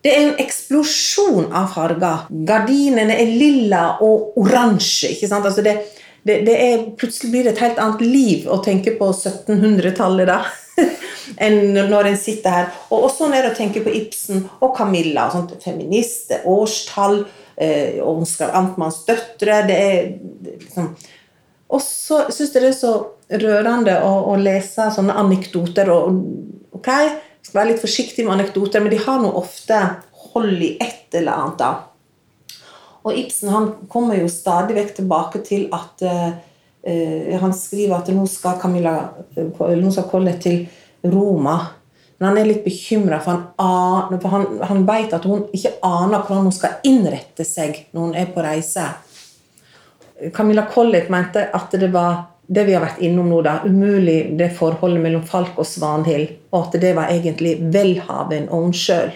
[0.00, 2.26] Det er en eksplosjon av farger.
[2.48, 5.12] Gardinene er lilla og oransje.
[5.14, 5.48] ikke sant?
[5.48, 5.76] Altså det,
[6.24, 10.40] det, det er, plutselig blir det et helt annet liv å tenke på 1700-tallet da.
[11.44, 12.72] enn når en sitter her.
[12.88, 15.28] Og, og sånn er det å tenke på Ibsen og Camilla.
[15.28, 17.22] og sånt, Feminist, det er årstall,
[17.60, 19.62] eh, skrev Amtmanns døtre.
[19.68, 20.12] Det er
[20.56, 20.94] liksom
[21.70, 22.94] Og så syns jeg det er så
[23.40, 25.90] rørende å, å lese sånne anekdoter.
[25.94, 26.22] Og,
[26.76, 29.78] ok, jeg skal være litt forsiktig med anekdoter, men de har nå ofte
[30.30, 31.62] hold i et eller annet.
[31.62, 32.60] da.
[33.06, 36.30] Og Ibsen han kommer jo stadig vekk tilbake til at uh,
[37.40, 38.94] Han skriver at nå skal Camilla
[39.36, 40.62] nå skal Collett til
[41.04, 41.58] Roma.
[42.20, 46.50] Men han er litt bekymra, for, han, han, han, vet at hun ikke aner hvordan
[46.50, 48.84] hun skal innrette seg når hun er på reise.
[50.34, 54.50] Camilla Collett mente at det var det vi har vært innom nå, da, umulig det
[54.58, 59.12] forholdet mellom Falk og Svanhild, og at det var egentlig velhaven og hun sjøl.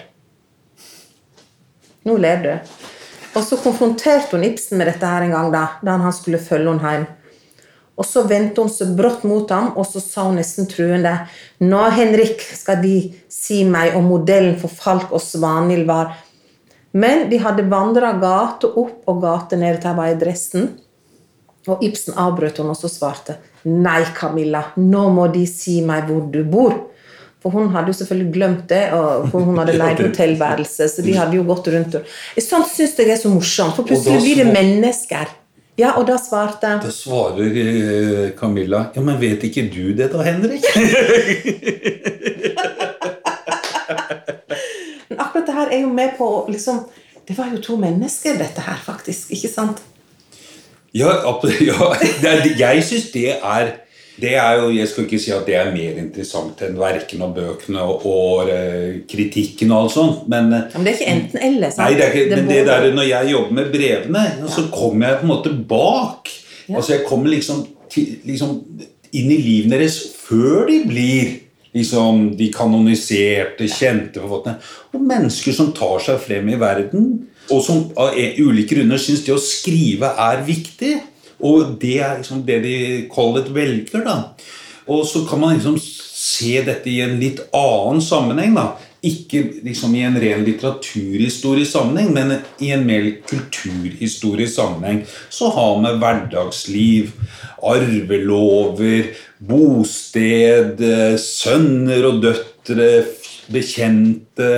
[2.07, 2.53] Nå ler du.
[3.35, 6.77] Og så konfronterte hun Ibsen med dette her en gang, da, da han skulle følge
[6.77, 7.09] henne hjem.
[7.95, 11.17] Og så vendte hun seg brått mot ham, og så sa hun nesten truende
[11.63, 12.97] Nå, Henrik, skal de
[13.31, 16.15] si meg om modellen for Falk og Svanhild var
[16.95, 20.73] Men de hadde vandra gate opp og gate ned til var i Dresden.
[21.69, 26.27] Og Ibsen avbrøt henne og så svarte Nei, Camilla, nå må de si meg hvor
[26.33, 26.75] du bor.
[27.45, 30.89] For hun hadde jo selvfølgelig glemt det, og hun hadde leid hotellværelse.
[30.89, 32.03] Så de hadde jo gått rundt og
[32.41, 35.33] Sånt syns jeg er så morsomt, for plutselig blir det mennesker.
[35.75, 40.23] Ja, og da svarte Da svarer eh, Camilla Ja, men vet ikke du det da,
[40.23, 40.63] Henrik?
[45.09, 46.85] men akkurat det her er jo med på liksom
[47.27, 49.31] Det var jo to mennesker, dette her, faktisk.
[49.35, 49.83] Ikke sant?
[50.95, 51.17] Ja,
[51.71, 51.89] ja
[52.59, 53.73] jeg syns det er
[54.15, 57.35] det er jo, Jeg skal ikke si at det er mer interessant enn verkene og
[57.35, 61.75] bøkene og, og uh, kritikken og alt sånt, men, ja, men det er ikke enten-eller?
[61.81, 64.51] Nei, det er ikke, det men det der, når jeg jobber med brevene, ja.
[64.55, 66.31] så kommer jeg på en måte bak.
[66.69, 66.77] Ja.
[66.77, 68.55] Altså Jeg kommer liksom, til, liksom,
[69.15, 71.35] inn i livene deres før de blir
[71.75, 74.63] liksom de kanoniserte, kjente forfatterne.
[74.95, 77.09] Og mennesker som tar seg frem i verden
[77.53, 80.95] og som av ulike grunner syns det å skrive er viktig.
[81.45, 82.77] Og det er liksom det de
[83.13, 84.05] Collett velger.
[84.05, 84.17] da.
[84.87, 88.55] Og så kan man liksom se dette i en litt annen sammenheng.
[88.55, 88.77] da.
[89.05, 95.03] Ikke liksom i en ren litteraturhistorisk sammenheng, men i en mer kulturhistorisk sammenheng.
[95.29, 97.13] Så har vi hverdagsliv,
[97.61, 100.81] arvelover, bosted,
[101.21, 102.89] sønner og døtre,
[103.53, 104.49] bekjente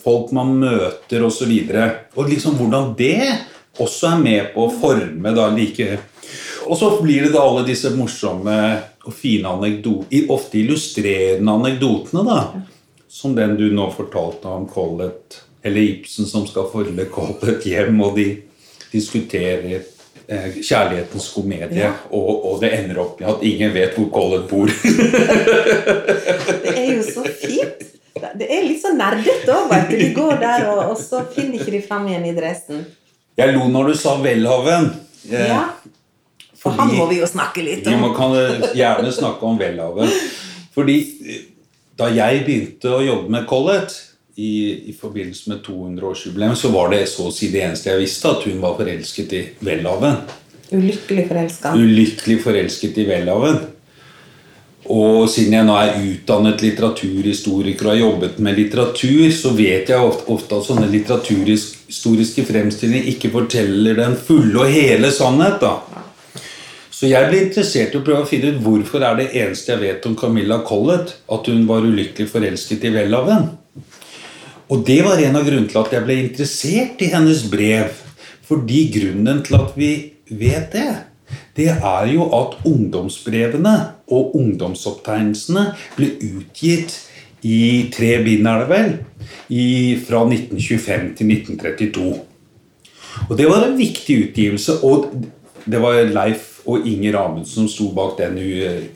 [0.00, 1.50] folk man møter osv.
[1.52, 1.88] Og, så
[2.20, 3.18] og liksom hvordan det
[3.80, 5.98] også er med på å forme da like
[6.66, 8.58] Og så blir det da alle disse morsomme
[9.02, 12.36] og fine anekdoter, ofte illustrerende anekdotene, da.
[13.10, 18.14] Som den du nå fortalte om Collett, eller Ibsen som skal følge Collett hjem, og
[18.14, 18.28] de
[18.92, 19.80] diskuterer
[20.26, 21.96] eh, kjærlighetens komedie, ja.
[22.14, 24.70] og, og, det ender opp i at ingen vet hvor Collett bor.
[26.62, 28.01] det er jo så fint.
[28.12, 29.72] Det er litt sånn nerdete òg.
[29.88, 32.84] De går der, og, og, så finner ikke de fram igjen i dressen.
[33.40, 34.90] Jeg lo når du sa Welhaven.
[35.30, 35.64] Eh, ja.
[36.62, 38.04] For han må vi jo snakke litt om.
[38.04, 38.36] Vi kan
[38.76, 40.12] gjerne snakke om Welhaven.
[40.76, 41.44] Fordi eh,
[41.98, 43.96] da jeg begynte å jobbe med Collett
[44.36, 48.32] i, i forbindelse med 200-årsjubileum, så var det så å si det eneste jeg visste,
[48.32, 50.22] at hun var forelsket i Welhaven.
[50.72, 51.74] Ulykkelig forelska.
[51.76, 53.58] Ulykkelig forelsket i Welhaven.
[54.90, 60.02] Og siden jeg nå er utdannet litteraturhistoriker og har jobbet med litteratur, så vet jeg
[60.02, 65.62] ofte, ofte at sånne litteraturhistoriske fremstillinger ikke forteller den fulle og hele sannhet.
[65.62, 65.76] da.
[66.90, 69.82] Så jeg ble interessert i å prøve å finne ut hvorfor er det eneste jeg
[69.82, 73.48] vet om Camilla Collett, at hun var ulykkelig forelsket i Welhaven.
[74.72, 77.90] Og det var en av grunnene til at jeg ble interessert i hennes brev.
[78.46, 79.92] Fordi grunnen til at vi
[80.30, 80.90] vet det,
[81.56, 83.74] det er jo at ungdomsbrevene
[84.12, 86.98] og ungdomsopptegnelsene ble utgitt
[87.42, 88.92] i tre bind, er det vel,
[89.50, 89.64] i,
[90.06, 92.12] fra 1925 til 1932.
[93.28, 94.78] Og det var en viktig utgivelse.
[94.86, 95.10] Og
[95.64, 98.38] det var Leif og Inger Amundsen som sto bak den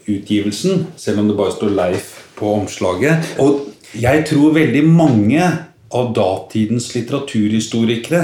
[0.07, 3.35] utgivelsen, selv om det bare står Leif på omslaget.
[3.43, 5.43] Og jeg tror veldig mange
[5.95, 8.23] av datidens litteraturhistorikere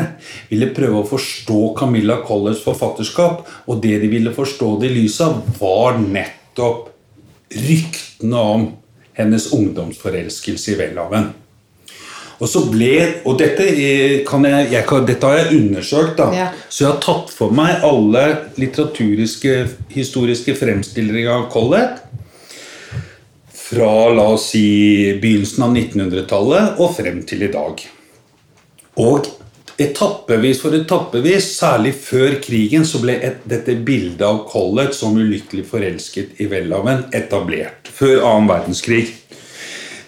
[0.49, 5.21] ville prøve å forstå Camilla Colletts forfatterskap, og det de ville forstå det i lys
[5.23, 6.01] av, var
[6.53, 6.89] nettopp
[7.49, 8.67] ryktene om
[9.13, 11.33] hennes ungdomsforelskelse i Welhaven.
[12.41, 13.67] Og så ble, og dette,
[14.27, 16.47] kan jeg, jeg kan, dette har jeg undersøkt, da, ja.
[16.67, 18.23] så jeg har tatt for meg alle
[18.59, 19.53] litteraturiske,
[19.93, 22.01] historiske fremstillere av Collett
[23.53, 27.79] fra la oss si begynnelsen av 1900-tallet og frem til i dag.
[29.01, 29.29] Og
[29.82, 35.65] etappevis for etappevis, særlig før krigen, så ble et, dette bildet av Collett som ulykkelig
[35.69, 37.89] forelsket i Welhaven etablert.
[37.93, 39.05] Før annen verdenskrig.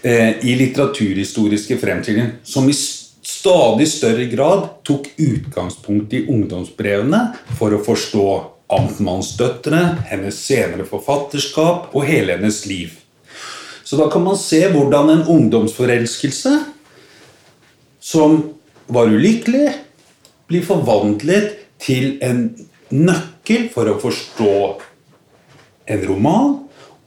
[0.06, 7.22] Eh, I litteraturhistoriske fremstillinger som i stadig større grad tok utgangspunkt i ungdomsbrevene
[7.58, 8.28] for å forstå
[8.76, 12.94] amtmannsdøtrene, hennes senere forfatterskap og hele hennes liv.
[13.86, 16.54] Så da kan man se hvordan en ungdomsforelskelse
[18.02, 18.40] som
[18.88, 19.70] var ulykkelig,
[20.50, 22.48] blir forvandlet til en
[22.94, 24.56] nøkkel for å forstå
[25.92, 26.54] en roman,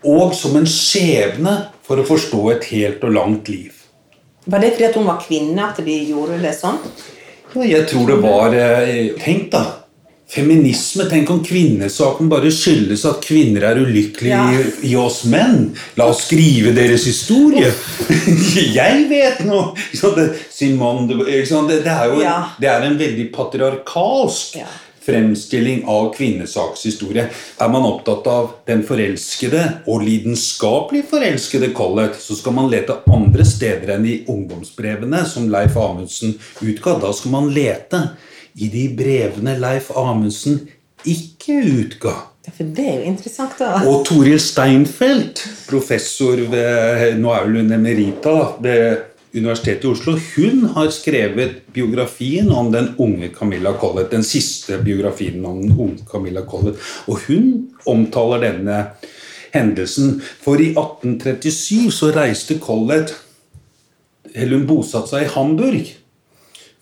[0.06, 1.54] og som en skjebne
[1.86, 3.74] for å forstå et helt og langt liv.
[4.48, 6.78] Var det fordi hun var kvinne at de gjorde det sånn?
[7.54, 9.64] Ja, jeg tror det var tenkt Tenk, da.
[10.28, 11.06] Feminisme.
[11.08, 14.42] Tenk om kvinnesaken bare skyldes at kvinner er ulykkelige Ja.
[14.52, 15.70] i, i oss menn.
[15.96, 17.70] La oss skrive deres historie.
[18.78, 19.72] jeg vet noe!
[19.92, 24.68] Det- Simone det, det er jo en, det er en veldig patriarkalsk Ja.
[25.08, 27.26] Fremstilling av kvinnesakshistorie.
[27.58, 33.46] Er man opptatt av den forelskede og lidenskapelig forelskede Collett, så skal man lete andre
[33.48, 36.98] steder enn i ungdomsbrevene som Leif Amundsen utga.
[37.00, 38.02] Da skal man lete
[38.58, 40.66] i de brevene Leif Amundsen
[41.08, 42.16] ikke utga.
[42.48, 43.82] For det er jo interessant, da.
[43.88, 48.34] Og Toril Steinfeld, professor ved Nå er vel hun emerita
[48.64, 54.10] ved Universitetet i Oslo, hun har skrevet biografien om den unge Camilla Collett.
[54.10, 56.80] Den siste biografien om den unge Camilla Collett.
[57.06, 57.50] Og hun
[57.84, 58.78] omtaler denne
[59.52, 60.18] hendelsen.
[60.44, 63.14] For i 1837 så reiste Collett
[64.34, 65.86] Eller hun bosatte seg i Hamburg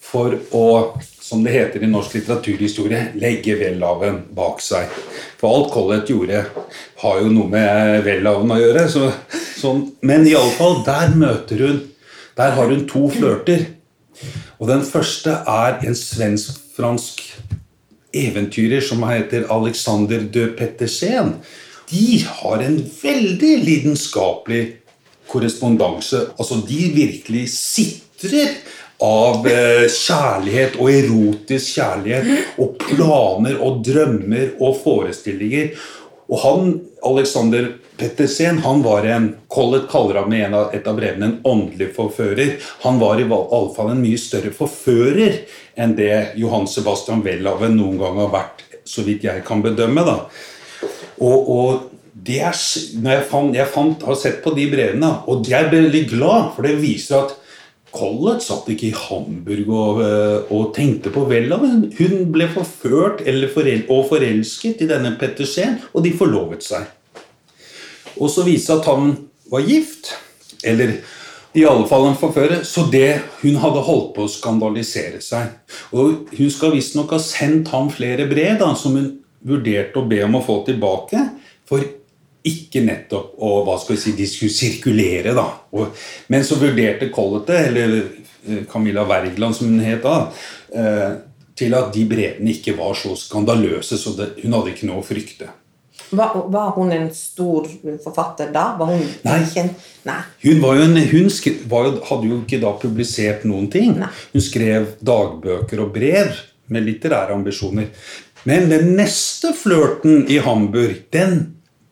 [0.06, 0.66] for å,
[1.02, 4.90] som det heter i norsk litteraturhistorie, legge Welhaven bak seg.
[5.40, 6.44] For alt Collett gjorde,
[7.02, 8.84] har jo noe med Welhaven å gjøre.
[8.92, 9.08] Så,
[9.60, 9.82] sånn.
[10.06, 11.80] Men iallfall, der møter hun
[12.36, 13.64] Der har hun to flørter.
[14.58, 17.22] Og den første er en svensk-fransk
[18.16, 21.36] eventyrer som heter Alexander de Pettersen.
[21.90, 24.62] De har en veldig lidenskapelig
[25.28, 26.26] korrespondanse.
[26.38, 28.56] Altså, de virkelig sitrer
[29.02, 35.74] av eh, kjærlighet og erotisk kjærlighet og planer og drømmer og forestillinger.
[36.32, 36.72] Og han,
[37.06, 42.56] Alexander Pettersen, han var en Collett kaller ham i et av brevene en åndelig forfører.
[42.84, 45.42] Han var i alle fall en mye større forfører
[45.80, 50.04] enn det Johan Sebastian Welhaven noen gang har vært, så vidt jeg kan bedømme.
[50.04, 50.18] da.
[51.24, 52.60] Og, og det er,
[53.00, 56.52] når jeg, fant, jeg fant, har sett på de brevene, og jeg ble veldig glad,
[56.56, 57.36] for det viser at
[57.96, 61.86] Collett satt ikke i Hamburg og, øh, og tenkte på Welhaven.
[61.96, 63.22] Hun ble forført
[63.54, 66.84] forel og forelsket i denne Pettersen, og de forlovet seg.
[68.16, 69.12] Og så viste det at han
[69.50, 70.14] var gift,
[70.64, 70.98] eller
[71.56, 75.54] i alle fall en forfører, så det hun hadde holdt på å skandalisere seg.
[75.96, 79.12] Og hun skal visstnok ha sendt ham flere brev da, som hun
[79.46, 81.22] vurderte å be om å få tilbake,
[81.66, 81.84] for
[82.46, 85.32] ikke nettopp å hva skal vi si, de skulle sirkulere.
[85.34, 85.48] da.
[85.74, 85.96] Og,
[86.32, 90.18] men så vurderte Collett eller eh, Camilla Wergeland som hun het da,
[90.76, 91.12] eh,
[91.56, 95.06] til at de brevene ikke var så skandaløse, så det, hun hadde ikke noe å
[95.06, 95.48] frykte.
[96.10, 97.66] Var, var hun en stor
[98.04, 98.66] forfatter da?
[98.78, 99.40] Var hun Nei.
[99.62, 99.72] En,
[100.06, 100.20] Nei.
[100.44, 103.96] Hun, var jo en, hun skre, var jo, hadde jo ikke da publisert noen ting.
[103.98, 104.12] Nei.
[104.34, 106.36] Hun skrev dagbøker og brev
[106.70, 107.90] med litterære ambisjoner.
[108.46, 111.40] Men den neste flørten i Hamburg, den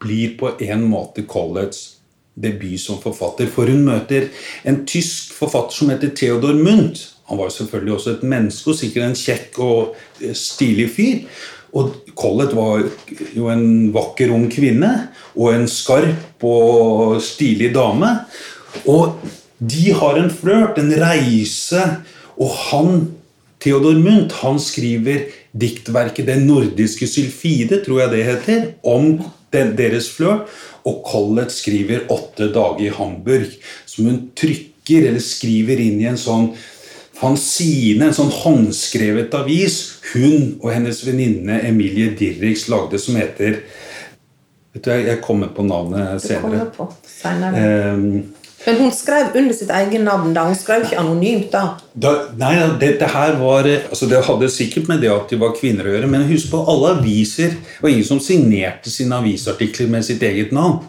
[0.05, 1.94] blir på en måte Colletts
[2.34, 3.48] debut som forfatter.
[3.50, 4.28] For hun møter
[4.66, 7.09] en tysk forfatter som heter Theodor Mundt.
[7.30, 11.22] Han var jo selvfølgelig også et menneske, og sikkert en kjekk og eh, stilig fyr.
[11.75, 12.85] Og Collett var
[13.35, 14.91] jo en vakker ung kvinne
[15.35, 18.11] og en skarp og stilig dame.
[18.87, 19.18] Og
[19.59, 21.83] de har en flørt, en reise,
[22.39, 23.01] og han,
[23.62, 29.22] Theodor Munt, han skriver diktverket 'Den nordiske sylfide', tror jeg det heter, om
[29.53, 30.51] den, deres flørt.
[30.85, 33.55] Og Collett skriver 'Åtte dager i Hamburg',
[33.87, 36.53] som hun trykker eller skriver inn i en sånn
[37.25, 39.81] fanzine, en sånn håndskrevet avis
[40.12, 43.62] hun og hennes venninne Emilie Dirriks lagde, som heter
[44.75, 46.41] Vet du, Jeg kommer på navnet senere.
[46.41, 47.61] Du kommer på senere.
[47.61, 48.33] Ehm,
[48.64, 50.47] Men hun skrev under sitt eget navn da.
[50.49, 51.62] Hun skrev ikke anonymt da.
[51.95, 55.87] da, nei, dette her var altså Det hadde sikkert med det at de var kvinner
[55.87, 60.09] å gjøre, men husk på alle aviser Det var ingen som signerte sine avisartikler med
[60.09, 60.81] sitt eget navn.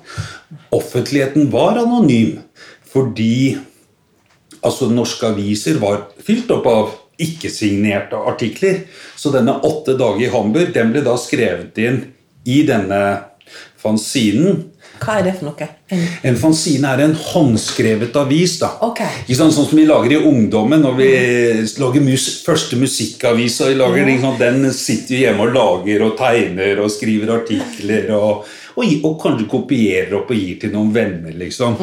[0.74, 2.40] Offentligheten var anonym
[2.96, 3.58] fordi
[4.66, 8.82] altså norske aviser var fylt opp av ikke-signerte artikler.
[9.16, 12.01] Så denne åtte dager i Hamburg den ble da skrevet inn
[12.45, 13.01] i denne
[13.80, 14.63] fanzinen.
[14.95, 15.66] Hva er det for noe?
[15.91, 18.57] En, En fanzine er en håndskrevet avis.
[18.61, 18.70] da.
[18.86, 19.01] Ok.
[19.26, 21.09] Ikke sant, Sånn som vi lager i ungdommen når vi
[21.82, 23.68] lager mus første musikkavisa.
[23.72, 28.07] Vi lager, ikke sant, den sitter vi hjemme og lager og tegner og skriver artikler.
[28.16, 31.36] Og, og, og kanskje kopierer opp og gir til noen venner.
[31.43, 31.76] liksom.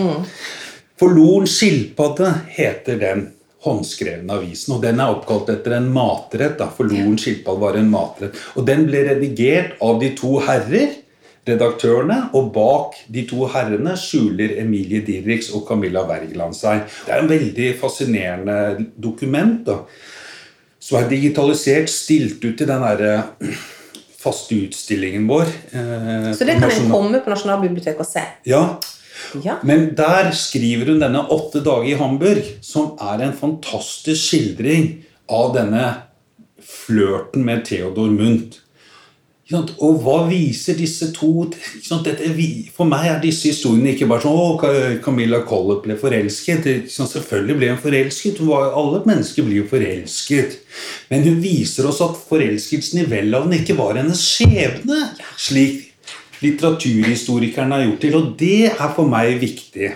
[1.02, 3.22] Forloren skilpadde heter den
[3.64, 4.76] håndskrevne avisen.
[4.76, 6.58] Og den er oppkalt etter en matrett.
[6.60, 8.38] da, For Loren skilpadde var en matrett.
[8.54, 10.94] Og den ble redigert av de to herrer,
[11.48, 16.84] redaktørene, og bak de to herrene skjuler Emilie Didriks og Camilla Wergeland seg.
[17.06, 18.58] Det er en veldig fascinerende
[18.94, 19.64] dokument.
[19.66, 19.80] da,
[20.78, 23.16] Som er digitalisert, stilt ut i den derre
[24.22, 25.50] faste utstillingen vår.
[25.74, 28.22] eh, Så det kan en komme på Nasjonalbiblioteket og se.
[28.46, 28.78] Ja,
[29.40, 29.58] Ja.
[29.62, 35.54] men der skriver hun denne 'Åtte dager i Hamburg', som er en fantastisk skildring av
[35.54, 35.94] denne
[36.60, 38.62] flørten med Theodor Mundt.
[39.52, 41.44] Og hva viser disse to?
[41.50, 42.30] Dette,
[42.72, 46.88] For meg er disse historiene ikke bare sånn 'Å, Camilla Collett ble forelsket'.
[46.88, 48.40] Selvfølgelig ble hun forelsket.
[48.40, 50.58] Alle mennesker blir jo forelsket.
[51.10, 55.10] Men hun viser oss at forelskelsen i Welhaven ikke var hennes skjebne.
[55.36, 55.91] Slik
[56.42, 58.16] litteraturhistorikerne har gjort til.
[58.18, 59.92] Og det er for meg viktig.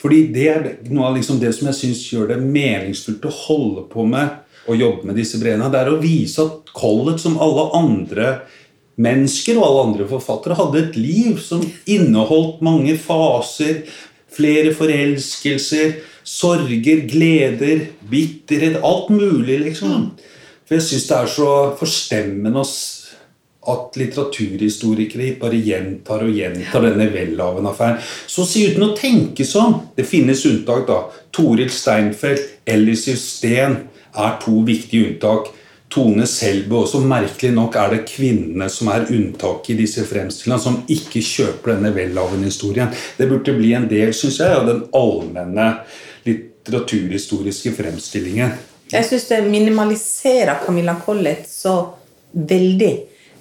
[0.00, 3.88] Fordi det er noe av liksom det som jeg syns gjør det meningsfullt å holde
[3.90, 5.70] på med og jobbe med disse brevene.
[5.72, 8.28] Det er å vise at Collett, som alle andre
[9.00, 13.84] mennesker og alle andre forfattere, hadde et liv som inneholdt mange faser,
[14.34, 15.96] flere forelskelser,
[16.28, 20.10] sorger, gleder, bitterhet Alt mulig, liksom.
[20.68, 22.68] For jeg syns det er så forstemmende å
[23.72, 28.00] at litteraturhistorikere bare gjentar og gjentar denne Welhaven-affæren.
[28.26, 29.76] Så si uten å tenke sånn.
[29.96, 31.02] Det finnes unntak, da.
[31.34, 33.80] Toril Steinfeld, Ellis Steen
[34.18, 35.52] er to viktige unntak.
[35.88, 37.00] Tone Selbu også.
[37.08, 41.94] Merkelig nok er det kvinnene som er unntaket i disse fremstillingene, som ikke kjøper denne
[41.96, 42.92] Welhaven-historien.
[43.16, 45.70] Det burde bli en del, syns jeg, av den allmenne
[46.28, 48.52] litteraturhistoriske fremstillingen.
[48.92, 51.78] Jeg syns det minimaliserer Camilla Collett så
[52.32, 52.92] veldig.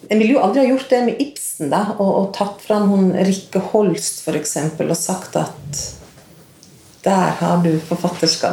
[0.10, 3.10] En ville jo aldri ha gjort det med Ibsen da, og, og tatt fram hun
[3.28, 5.82] Rikke Holst for eksempel, og sagt at
[7.08, 7.72] der har du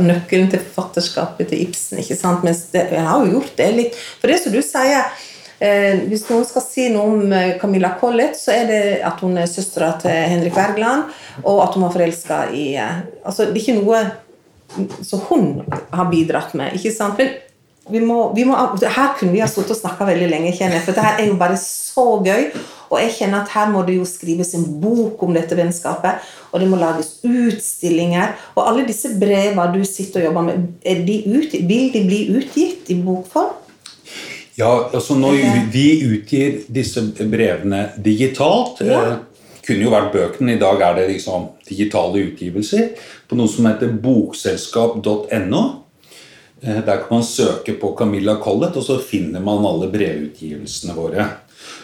[0.04, 1.98] nøkkelen til forfatterskapet til Ibsen.
[1.98, 2.44] ikke sant?
[2.46, 3.96] Mens det, jeg har jo gjort det litt.
[4.20, 5.08] For det som du sier,
[5.58, 9.38] eh, hvis noen skal si noe om eh, Camilla Collett, så er det at hun
[9.40, 11.10] er søstera til Henrik Wergeland,
[11.42, 14.04] og at hun var forelska i eh, Altså, det er ikke noe
[15.02, 16.74] som hun har bidratt med.
[16.78, 17.18] ikke sant?
[17.18, 17.34] Men
[17.90, 20.84] vi må, vi må, her kunne vi ha stått og snakka veldig lenge, kjenner jeg,
[20.86, 22.46] for dette er jo bare så gøy.
[22.88, 26.22] Og jeg kjenner at her må det jo skrives en bok om dette vennskapet,
[26.52, 28.32] og det må lages utstillinger.
[28.54, 30.64] Og alle disse brevene du sitter og jobber med,
[31.08, 33.60] de ut, vil de bli utgitt i bokform?
[34.56, 35.40] Ja, altså når
[35.74, 39.00] vi utgir disse brevene digitalt Ja.
[39.12, 39.16] eh,
[39.64, 40.52] Kunne jo vært bøkene.
[40.54, 42.90] I dag er det liksom digitale utgivelser
[43.30, 45.62] på noe som heter bokselskap.no.
[46.66, 51.26] Eh, Der kan man søke på Camilla Collett, og så finner man alle brevutgivelsene våre.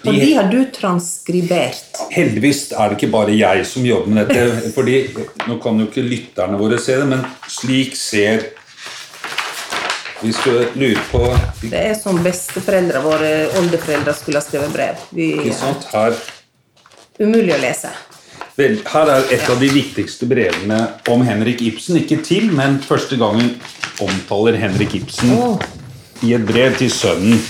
[0.05, 1.99] Og de har du transkribert.
[2.12, 4.70] Heldigvis er det ikke bare jeg som jobber med dette.
[4.76, 5.03] fordi
[5.49, 8.47] Nå kan jo ikke lytterne våre se det, men slik ser
[10.20, 11.22] Hvis du lurer på
[11.62, 15.05] Det er som besteforeldre våre oldeforeldre skulle ha skrevet brev.
[15.16, 15.87] Vi, Ikke sant?
[15.93, 16.16] Her,
[17.20, 17.93] umulig å lese.
[18.61, 20.78] Her er et av de viktigste brevene
[21.11, 21.98] om Henrik Ibsen.
[22.00, 23.54] Ikke til, men første gangen
[24.00, 25.32] omtaler Henrik Ibsen
[26.26, 27.40] i et brev til sønnen.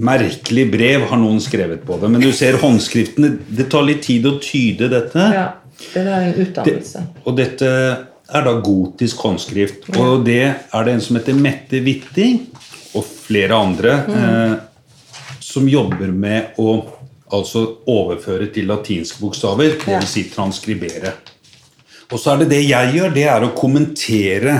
[0.00, 2.10] Merkelig brev, har noen skrevet på det.
[2.12, 3.34] Men du ser håndskriftene.
[3.48, 5.26] Det tar litt tid å tyde dette.
[5.34, 5.48] Ja,
[5.82, 7.02] det er en utdannelse.
[7.04, 7.72] Det, og dette
[8.30, 9.90] er da gotisk håndskrift.
[9.98, 12.44] Og det er det en som heter Mette Witting,
[12.96, 14.54] og flere andre, eh,
[15.42, 16.78] som jobber med å
[17.30, 20.08] altså overføre til latinske bokstaver, dvs.
[20.10, 21.14] Si transkribere.
[22.10, 24.56] Og så er det det jeg gjør, det er å kommentere.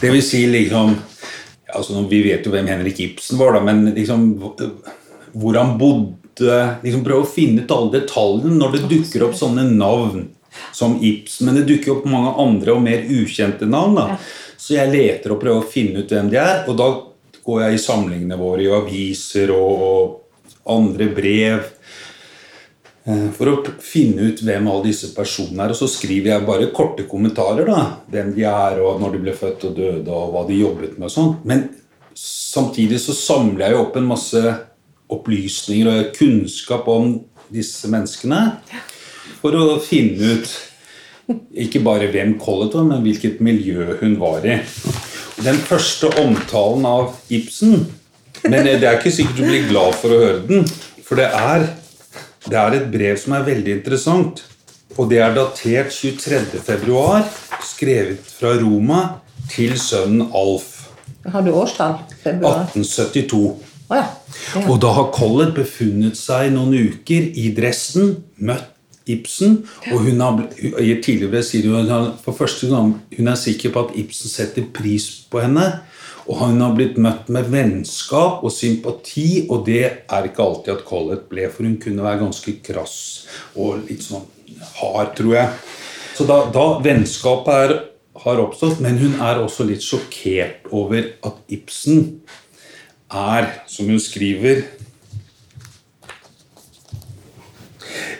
[0.00, 0.94] Det vil si liksom
[1.72, 4.26] altså Vi vet jo hvem Henrik Ibsen var, da, men liksom
[5.32, 9.64] hvor han bodde liksom Prøve å finne ut alle detaljene når det dukker opp sånne
[9.70, 10.26] navn
[10.72, 11.46] som Ibsen.
[11.48, 13.96] Men det dukker opp mange andre og mer ukjente navn.
[13.96, 14.18] da.
[14.56, 16.64] Så jeg leter og prøver å finne ut hvem de er.
[16.68, 16.88] Og da
[17.44, 20.21] går jeg i samlingene våre i aviser og
[20.66, 21.64] andre brev.
[23.06, 25.74] eh, For å finne ut hvem alle disse personene er.
[25.74, 27.66] Og så skriver jeg bare korte kommentarer.
[27.66, 30.98] da, Hvem de er, og når de ble født og døde, og hva de jobbet
[30.98, 31.06] med.
[31.10, 31.36] og sånn.
[31.44, 31.68] Men
[32.14, 34.42] samtidig så samler jeg jo opp en masse
[35.12, 38.58] opplysninger og kunnskap om disse menneskene.
[39.40, 40.52] For å finne ut
[41.54, 44.58] ikke bare hvem Collett var, men hvilket miljø hun var i.
[45.42, 47.86] Den første omtalen av Ibsen
[48.46, 50.66] Men det er ikke sikkert du blir glad for å høre den.
[51.06, 51.66] For det er,
[52.48, 54.42] det er et brev som er veldig interessant.
[54.98, 56.60] Og det er datert 23.
[56.60, 57.24] februar,
[57.64, 59.02] skrevet fra Roma
[59.52, 60.88] til sønnen Alf.
[61.32, 62.00] Har du årstall?
[62.22, 62.66] Februar?
[62.72, 63.38] 1872.
[63.88, 64.04] Oh, ja.
[64.56, 64.66] ja.
[64.66, 68.68] Og da har Collett befunnet seg noen uker i Dresden, møtt
[69.06, 69.62] Ibsen.
[69.92, 70.36] Og hun har,
[71.02, 75.42] tidligere sier hun for første gang hun er sikker på at Ibsen setter pris på
[75.42, 75.66] henne.
[76.28, 80.84] Og hun har blitt møtt med vennskap og sympati, og det er ikke alltid at
[80.86, 82.98] Collett ble, for hun kunne være ganske krass
[83.58, 84.28] og litt sånn
[84.78, 85.48] hard, tror jeg.
[86.14, 87.74] Så da, da vennskapet er,
[88.22, 92.20] har oppstått, men hun er også litt sjokkert over at Ibsen
[93.10, 94.64] er, som hun skriver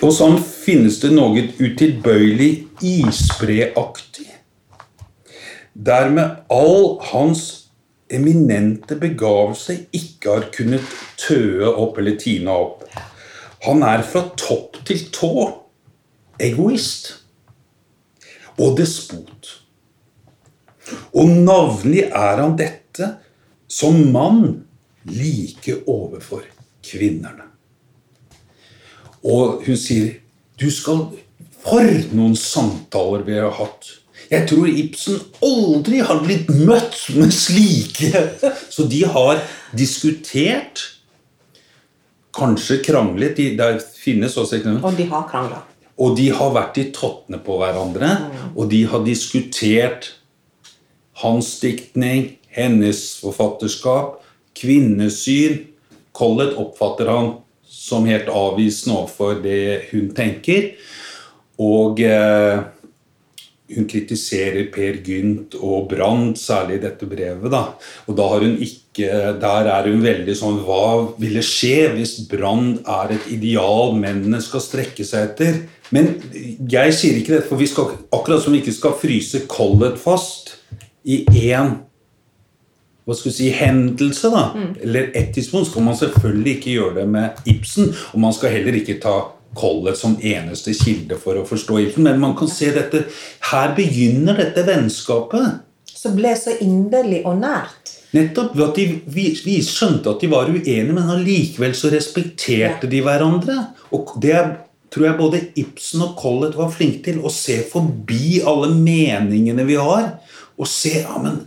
[0.03, 2.49] Hos ham finnes det noe utilbøyelig
[2.83, 4.27] isbreaktig.
[5.79, 7.62] Dermed all hans
[8.15, 12.87] eminente begavelse ikke har kunnet tøe opp eller tine opp.
[13.67, 15.33] Han er fra topp til tå
[16.43, 17.13] egoist
[18.59, 19.53] og despot.
[21.17, 23.09] Og navnlig er han dette
[23.71, 24.45] som mann
[25.09, 26.45] like overfor
[26.85, 27.47] kvinnerne.
[29.23, 30.19] Og hun sier
[30.61, 31.13] du skal
[31.63, 33.87] For noen samtaler vi har hatt.
[34.33, 38.23] Jeg tror Ibsen aldri har blitt møtt med slike.
[38.73, 39.43] Så de har
[39.77, 40.87] diskutert,
[42.33, 44.89] kanskje kranglet de, Det finnes også eksempler.
[44.89, 45.61] Og de har krangla.
[46.01, 48.09] Og de har vært i tottene på hverandre,
[48.57, 50.15] og de har diskutert
[51.21, 54.23] hans diktning, hennes forfatterskap,
[54.57, 55.61] kvinnesyn.
[56.17, 57.35] Collett oppfatter han
[57.69, 60.73] som helt avvisende overfor det hun tenker.
[61.61, 62.65] Og eh,
[63.77, 67.51] hun kritiserer Per Gynt og Brandt, særlig i dette brevet.
[67.51, 67.65] da.
[68.07, 69.09] Og da har hun ikke,
[69.43, 74.65] der er hun veldig sånn Hva ville skje hvis Brandt er et ideal mennene skal
[74.65, 75.63] strekke seg etter?
[75.93, 76.15] Men
[76.71, 80.57] jeg sier ikke det, for vi skal, akkurat som vi ikke skal fryse Collett fast
[81.05, 81.75] i én
[83.03, 84.43] hva skal vi si, hendelse, da,
[84.79, 87.89] eller ett tidspunkt, skal man selvfølgelig ikke gjøre det med Ibsen.
[88.15, 89.17] Og man skal heller ikke ta
[89.59, 92.07] Collett som eneste kilde for å forstå Ibsen.
[92.07, 93.05] Men man kan se dette
[93.53, 95.63] Her begynner dette vennskapet.
[95.93, 97.99] Som ble så inderlig og nært.
[98.13, 103.01] Nettopp at de, vi, vi skjønte at de var uenige, men allikevel så respekterte de
[103.05, 103.57] hverandre.
[103.95, 104.37] Og det
[104.93, 107.23] tror jeg både Ibsen og Collett var flinke til.
[107.25, 110.15] Å se forbi alle meningene vi har.
[110.61, 111.47] Og se ja, men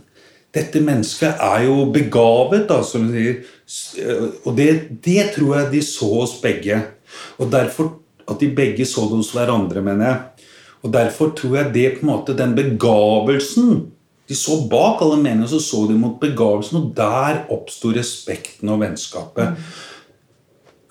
[0.56, 3.28] dette mennesket er jo begavet, da, som de
[3.68, 4.32] sier.
[4.46, 4.70] Og det,
[5.04, 6.80] det tror jeg de så hos begge.
[7.40, 7.94] Og derfor
[8.26, 10.46] at de begge så det hos hverandre, mener jeg.
[10.84, 13.92] Og derfor tror jeg det på en måte den begavelsen
[14.26, 18.80] De så bak alle menene, så så de mot begavelsen, og der oppsto respekten og
[18.80, 19.60] vennskapet.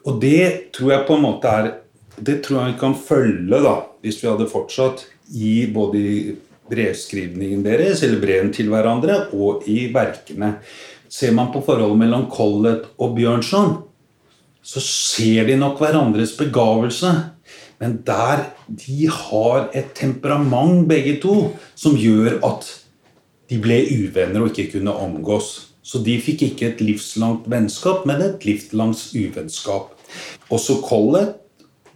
[0.08, 1.68] Og det tror jeg på en måte er
[2.16, 5.04] Det tror jeg vi kan følge, da, hvis vi hadde fortsatt,
[5.36, 6.36] i både i
[6.72, 10.54] brevskrivningen deres, eller brevene til hverandre, og i verkene.
[11.12, 13.76] Ser man på forholdet mellom Collett og Bjørnson,
[14.66, 17.12] så ser de nok hverandres begavelse.
[17.82, 22.68] Men der de har et temperament, begge to, som gjør at
[23.52, 25.52] de ble uvenner og ikke kunne omgås.
[25.86, 29.92] Så de fikk ikke et livslangt vennskap, men et livslangt uvennskap.
[30.50, 31.38] Også Collett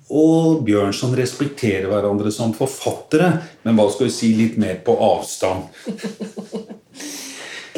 [0.09, 3.31] og Bjørnson respekterer hverandre som forfattere,
[3.65, 5.69] men hva skal vi si, litt mer på avstand.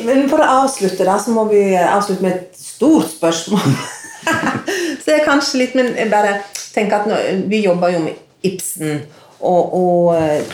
[0.01, 3.75] Men for å avslutte, da, så må vi avslutte med et stort spørsmål.
[5.01, 6.39] så det er kanskje litt, men jeg bare
[6.73, 7.17] tenker at nå,
[7.51, 9.01] Vi jobber jo med Ibsen,
[9.41, 10.53] og, og eh,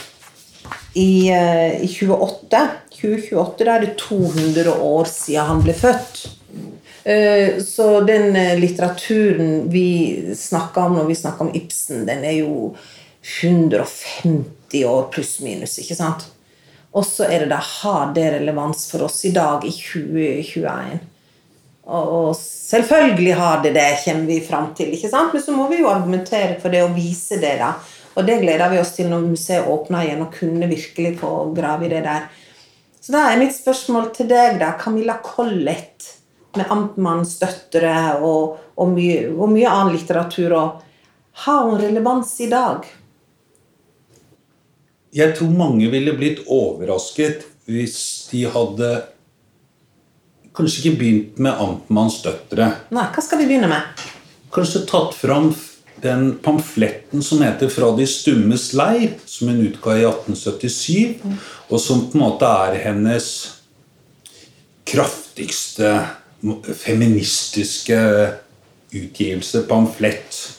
[0.98, 2.64] i, eh, i 28,
[2.98, 6.24] 2028 da er det 200 år siden han ble født.
[7.08, 9.88] Eh, Så den litteraturen vi
[10.36, 12.74] snakker om når vi snakker om Ibsen, den er jo
[13.42, 16.28] 150 år pluss-minus, ikke sant?
[16.96, 21.00] Og så er det da har det relevans for oss i dag, i 2021?
[21.88, 24.92] Og selvfølgelig har det det, kommer vi fram til.
[24.94, 25.34] ikke sant?
[25.34, 27.56] Men så må vi jo argumentere for det og vise det.
[27.62, 27.74] da.
[28.18, 31.86] Og det gleder vi oss til når museet åpner igjen, og kunne virkelig få grave
[31.86, 32.28] i det der.
[33.00, 36.14] Så da er mitt spørsmål til deg, da, Camilla Collett,
[36.58, 42.50] med Amtmannens døtre og, og, mye, og mye annen litteratur, og har hun relevans i
[42.50, 42.88] dag?
[45.14, 48.00] Jeg tror mange ville blitt overrasket hvis
[48.32, 48.90] de hadde
[50.58, 52.72] kanskje ikke begynt med Amtmanns døtre.
[52.96, 54.06] Nei, hva skal vi begynne med?
[54.54, 55.52] Kanskje tatt fram
[56.02, 61.22] den pamfletten som heter 'Fra de stummes leir', som hun utga i 1877,
[61.70, 63.50] og som på en måte er hennes
[64.86, 66.08] kraftigste
[66.74, 68.00] feministiske
[68.94, 70.57] utgivelse, pamflett.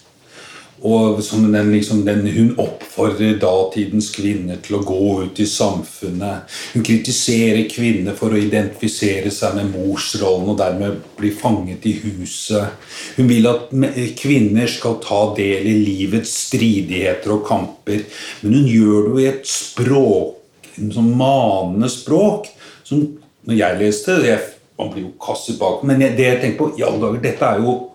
[0.87, 6.47] Og den, liksom, den, Hun oppfordrer datidens kvinner til å gå ut i samfunnet.
[6.75, 12.79] Hun kritiserer kvinner for å identifisere seg med morsrollen og dermed bli fanget i huset.
[13.17, 13.73] Hun vil at
[14.21, 18.05] kvinner skal ta del i livets stridigheter og kamper.
[18.43, 20.37] Men hun gjør det jo i et språk,
[20.79, 22.47] en sånn manende språk.
[22.85, 23.19] som
[23.49, 24.39] Når jeg leste det,
[24.79, 25.83] Man blir jo kastet bak.
[25.83, 27.88] Men det jeg tenker på, i alle dager, dette er jo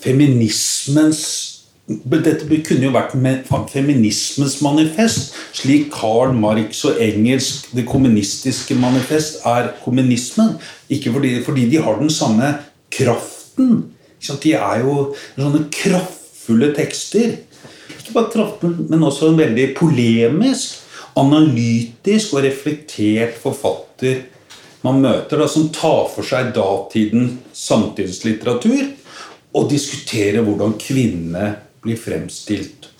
[0.00, 1.24] feminismens
[1.90, 3.16] dette kunne jo vært
[3.72, 10.54] feminismens manifest, slik Karl Marx og engelsk Det kommunistiske manifest er kommunismen.
[10.88, 12.52] Ikke fordi, fordi de har den samme
[12.94, 13.90] kraften.
[14.20, 17.40] De er jo sånne kraftfulle tekster.
[17.96, 20.78] Ikke bare kraftfulle, men også en veldig polemisk,
[21.18, 24.28] analytisk og reflektert forfatter
[24.86, 28.94] man møter, da, som tar for seg datiden samtidslitteratur
[29.56, 32.90] og diskutere hvordan kvinner blir fremstilt.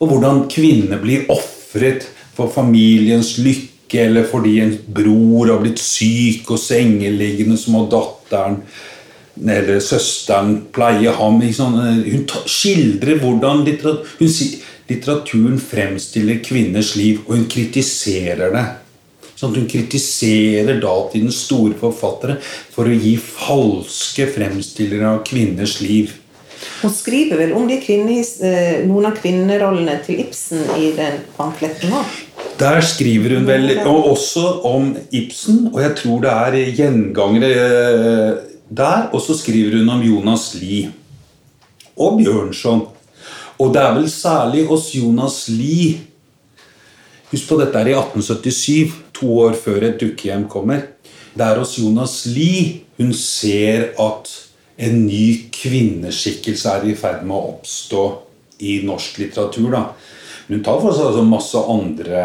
[0.00, 6.50] Og hvordan kvinner blir ofret for familiens lykke, eller fordi en bror har blitt syk
[6.54, 8.62] og sengeliggende, så må datteren
[9.40, 11.40] eller søsteren pleie ham.
[11.40, 18.64] Hun skildrer hvordan litteraturen fremstiller kvinners liv, og hun kritiserer det.
[19.40, 26.10] Sånn at hun kritiserer datidens store forfattere for å gi falske fremstillere av kvinners liv.
[26.82, 32.18] Hun skriver vel om eh, noen av kvinnerollene til Ibsen i den pamfletten òg?
[32.60, 38.44] Der skriver hun vel og også om Ibsen, og jeg tror det er gjengangere eh,
[38.68, 39.08] der.
[39.14, 40.92] Og så skriver hun om Jonas Lie
[41.96, 42.84] og Bjørnson.
[43.56, 46.10] Og det er vel særlig hos Jonas Lie
[47.30, 48.90] Husk på dette er i 1877,
[49.20, 50.86] to år før et dukkehjem kommer.
[51.34, 54.28] Det er hos Jonas Lie hun ser at
[54.80, 58.04] en ny kvinneskikkelse er i ferd med å oppstå
[58.68, 59.70] i norsk litteratur.
[59.72, 59.82] Da.
[60.50, 62.24] Hun tar for seg altså masse andre,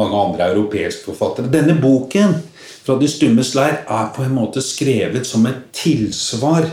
[0.00, 1.52] mange andre europeiske forfattere.
[1.52, 2.38] Denne boken
[2.82, 6.66] fra De stummes leir er på en måte skrevet som et tilsvar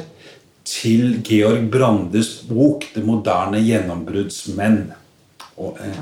[0.65, 4.93] til Georg Brandes bok 'Det moderne gjennombruddsmenn'.
[5.57, 5.97] Og, eh,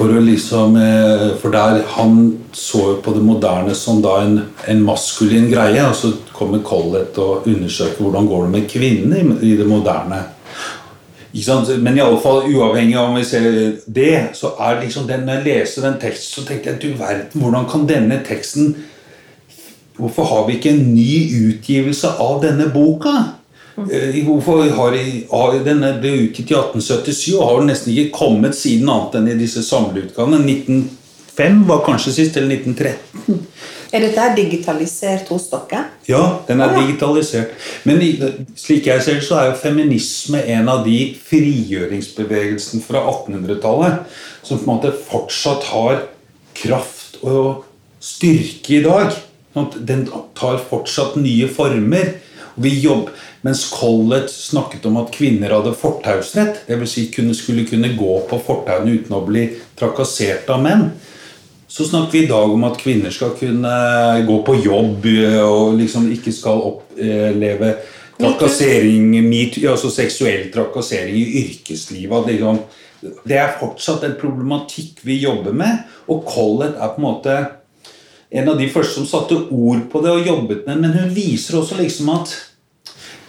[0.00, 5.50] for, liksom, eh, for der Han så på det moderne som da en, en maskulin
[5.52, 5.82] greie.
[5.84, 10.22] Og så kommer Collett og undersøker hvordan går det med kvinner i det moderne.
[11.78, 13.44] Men i alle fall, uavhengig av om vi ser
[13.86, 17.42] det, så er liksom den, når jeg leser den teksten, så tenkte jeg du verden,
[17.42, 18.74] hvordan kan denne teksten
[20.00, 23.10] Hvorfor har vi ikke en ny utgivelse av denne boka?
[23.78, 29.18] Eh, hvorfor har Den ble utgitt i 1877 og har nesten ikke kommet siden annet
[29.20, 30.42] enn i disse samleutgavene.
[30.44, 33.46] 1905 var kanskje sist, eller 1913.
[33.90, 35.80] Er dette digitalisert hos dere?
[36.06, 37.56] Ja, den er digitalisert.
[37.88, 37.98] Men
[38.54, 44.04] slik jeg ser det, så er jo feminisme en av de frigjøringsbevegelsene fra 1800-tallet
[44.46, 46.04] som på en måte fortsatt har
[46.60, 47.64] kraft og
[48.02, 49.10] styrke i dag.
[49.54, 50.06] Sånn den
[50.38, 52.14] tar fortsatt nye former.
[52.60, 53.16] Vi jobber
[53.46, 56.92] mens Collett snakket om at kvinner hadde fortausrett, dvs.
[56.92, 59.46] Si kunne, skulle kunne gå på fortauene uten å bli
[59.78, 60.90] trakassert av menn,
[61.70, 63.70] så snakker vi i dag om at kvinner skal kunne
[64.26, 65.06] gå på jobb
[65.46, 67.76] og liksom ikke skal oppleve
[68.20, 69.14] trakassering,
[69.70, 72.26] altså seksuell trakassering i yrkeslivet.
[72.32, 72.58] Liksom,
[73.24, 77.38] det er fortsatt en problematikk vi jobber med, og Collett er på en måte
[78.30, 81.14] en av de første som satte ord på det og jobbet med det, men hun
[81.14, 82.34] viser også liksom at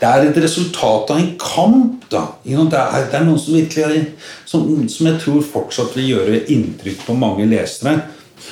[0.01, 2.07] det er et resultat av en kamp.
[2.09, 2.23] da.
[2.43, 4.07] Det er, det er noe som virkelig
[4.49, 7.99] som, som, jeg tror fortsatt vil gjøre inntrykk på mange lesere.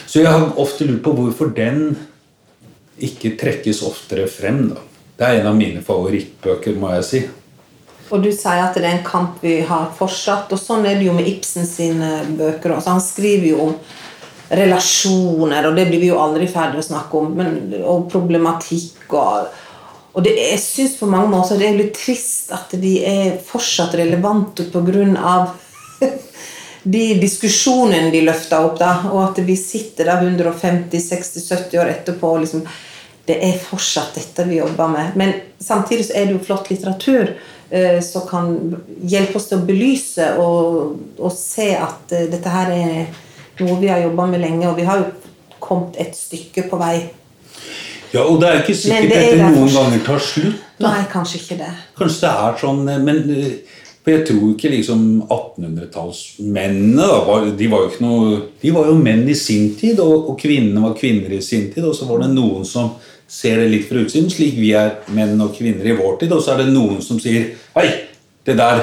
[0.06, 1.95] Så jeg har ofte lurt på hvorfor den
[3.02, 4.68] ikke trekkes oftere frem.
[4.76, 4.84] da.
[5.18, 7.22] Det er en av mine favorittbøker, må jeg si.
[8.10, 10.54] Og du sier at det er en kamp vi har fortsatt.
[10.54, 12.76] Og sånn er det jo med Ibsen sine bøker.
[12.78, 12.93] Også.
[12.93, 13.74] han skriver jo om
[14.50, 17.34] relasjoner, og det blir vi jo aldri ferdig å snakke om.
[17.41, 19.50] Men, og problematikk og
[20.14, 23.93] og det, jeg syns på mange måter det er litt trist at de er fortsatt
[23.99, 25.36] relevante pga.
[26.84, 32.45] de diskusjonene de løfter opp, da, og at vi sitter da 150-60-70 år etterpå og
[32.45, 32.68] liksom,
[33.30, 35.12] Det er fortsatt dette vi jobber med.
[35.14, 37.36] Men samtidig så er det jo flott litteratur
[37.70, 38.47] eh, som kan
[39.05, 43.12] hjelpe oss til å belyse og, og se at eh, dette her er
[43.60, 45.12] noe vi har jobba med lenge, og vi har jo
[45.62, 46.95] kommet et stykke på vei
[48.14, 50.60] ja, og det er ikke sikkert det dette noen ganger tar slutt.
[50.80, 50.88] Da.
[50.88, 51.74] Nei, kanskje ikke det.
[51.99, 53.55] Kanskje det er sånn, eh, men eh,
[54.10, 57.07] jeg tror ikke liksom 1800-tallsmennene
[57.60, 60.82] de var jo ikke noe, de var jo menn i sin tid, og, og kvinnene
[60.82, 61.84] var kvinner i sin tid.
[61.86, 62.89] Og så var det noen som
[63.30, 66.32] ser det litt fra utsiden, slik vi er menn og kvinner i vår tid.
[66.34, 67.43] Og så er det noen som sier
[67.76, 67.88] Hei,
[68.47, 68.76] det der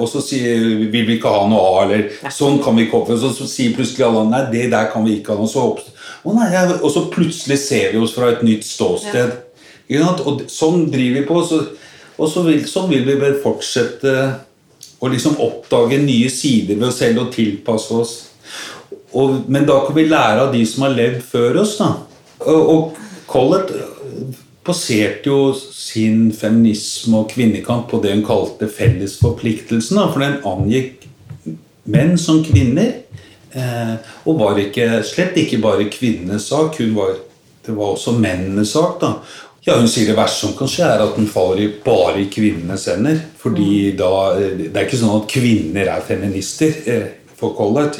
[0.00, 3.18] og så sier vil vi ikke ha noe A, eller sånn kan vi ikke oppføre
[3.18, 3.36] oss.
[3.36, 5.50] Så, så sier plutselig alle nei, det der kan vi ikke ha noe.
[5.50, 5.66] Så
[6.24, 6.48] å nei,
[6.78, 9.36] og så plutselig ser vi oss fra et nytt ståsted.
[9.90, 10.24] Sant?
[10.24, 11.42] Og sånn driver vi på.
[11.44, 11.60] Så,
[12.20, 14.16] og så vil, sånn vil vi bare fortsette
[15.00, 18.16] å liksom oppdage nye sider ved oss selv og tilpasse oss.
[19.16, 21.78] Og, men da kan vi lære av de som har levd før oss.
[21.80, 21.94] da.
[22.46, 23.00] Og, og
[23.30, 23.72] Collett
[24.66, 30.00] baserte jo sin feminisme og kvinnekamp på det hun kalte fellesforpliktelsen.
[30.12, 31.06] For den angikk
[31.90, 32.98] menn som kvinner.
[33.50, 33.94] Eh,
[34.28, 37.16] og var ikke, slett ikke bare kvinnenes sak, var,
[37.66, 39.00] det var også mennenes sak.
[39.00, 39.14] da.
[39.66, 42.86] Ja, Hun sier det verste som kan skje, er at den faller bare i kvinnenes
[42.88, 43.20] hender.
[43.38, 46.74] fordi da, eh, Det er ikke sånn at kvinner er feminister.
[46.86, 47.96] Eh, for Collett.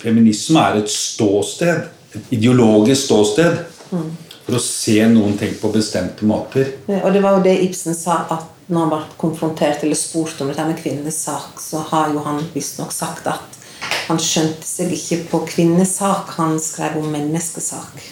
[0.00, 1.88] Feminisme er et ståsted.
[2.14, 3.64] Et ideologisk ståsted.
[3.92, 6.74] Mm for å se noen ting på bestemte måter.
[7.00, 10.50] Og det var jo det Ibsen sa, at når han ble konfrontert eller spurt om
[10.50, 13.60] dette med kvinnenes sak, så har jo han visstnok sagt at
[14.08, 18.04] han skjønte seg ikke på kvinnesak, han skrev om menneskesak.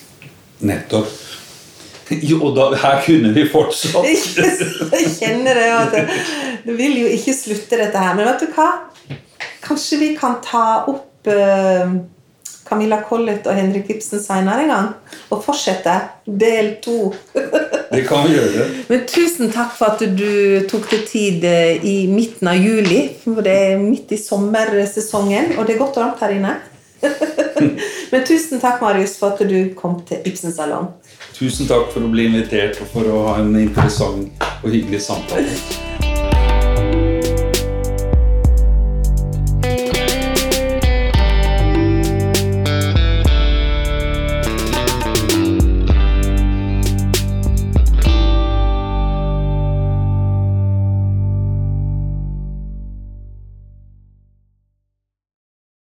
[0.64, 1.12] Nettopp.
[2.12, 4.04] Jo, da, her kunne vi fortsatt.
[4.92, 5.68] Jeg kjenner det.
[5.72, 6.02] at det,
[6.66, 8.16] det vil jo ikke slutte, dette her.
[8.18, 8.68] Men vet du hva?
[9.64, 11.94] Kanskje vi kan ta opp uh,
[12.68, 14.88] Camilla Collett og Henrik Ibsen senere en gang.
[15.30, 15.94] Og fortsette
[16.26, 17.12] del to.
[17.92, 18.66] det kan vi gjøre.
[18.88, 23.04] Men tusen takk for at du tok deg tid eh, i midten av juli.
[23.24, 26.58] For det er midt i sommersesongen, og det er godt og varmt her inne.
[28.12, 30.92] Men tusen takk, Marius, for at du kom til Ibsen salong.
[31.34, 35.90] Tusen takk for å bli invitert og for å ha en interessant og hyggelig samtale.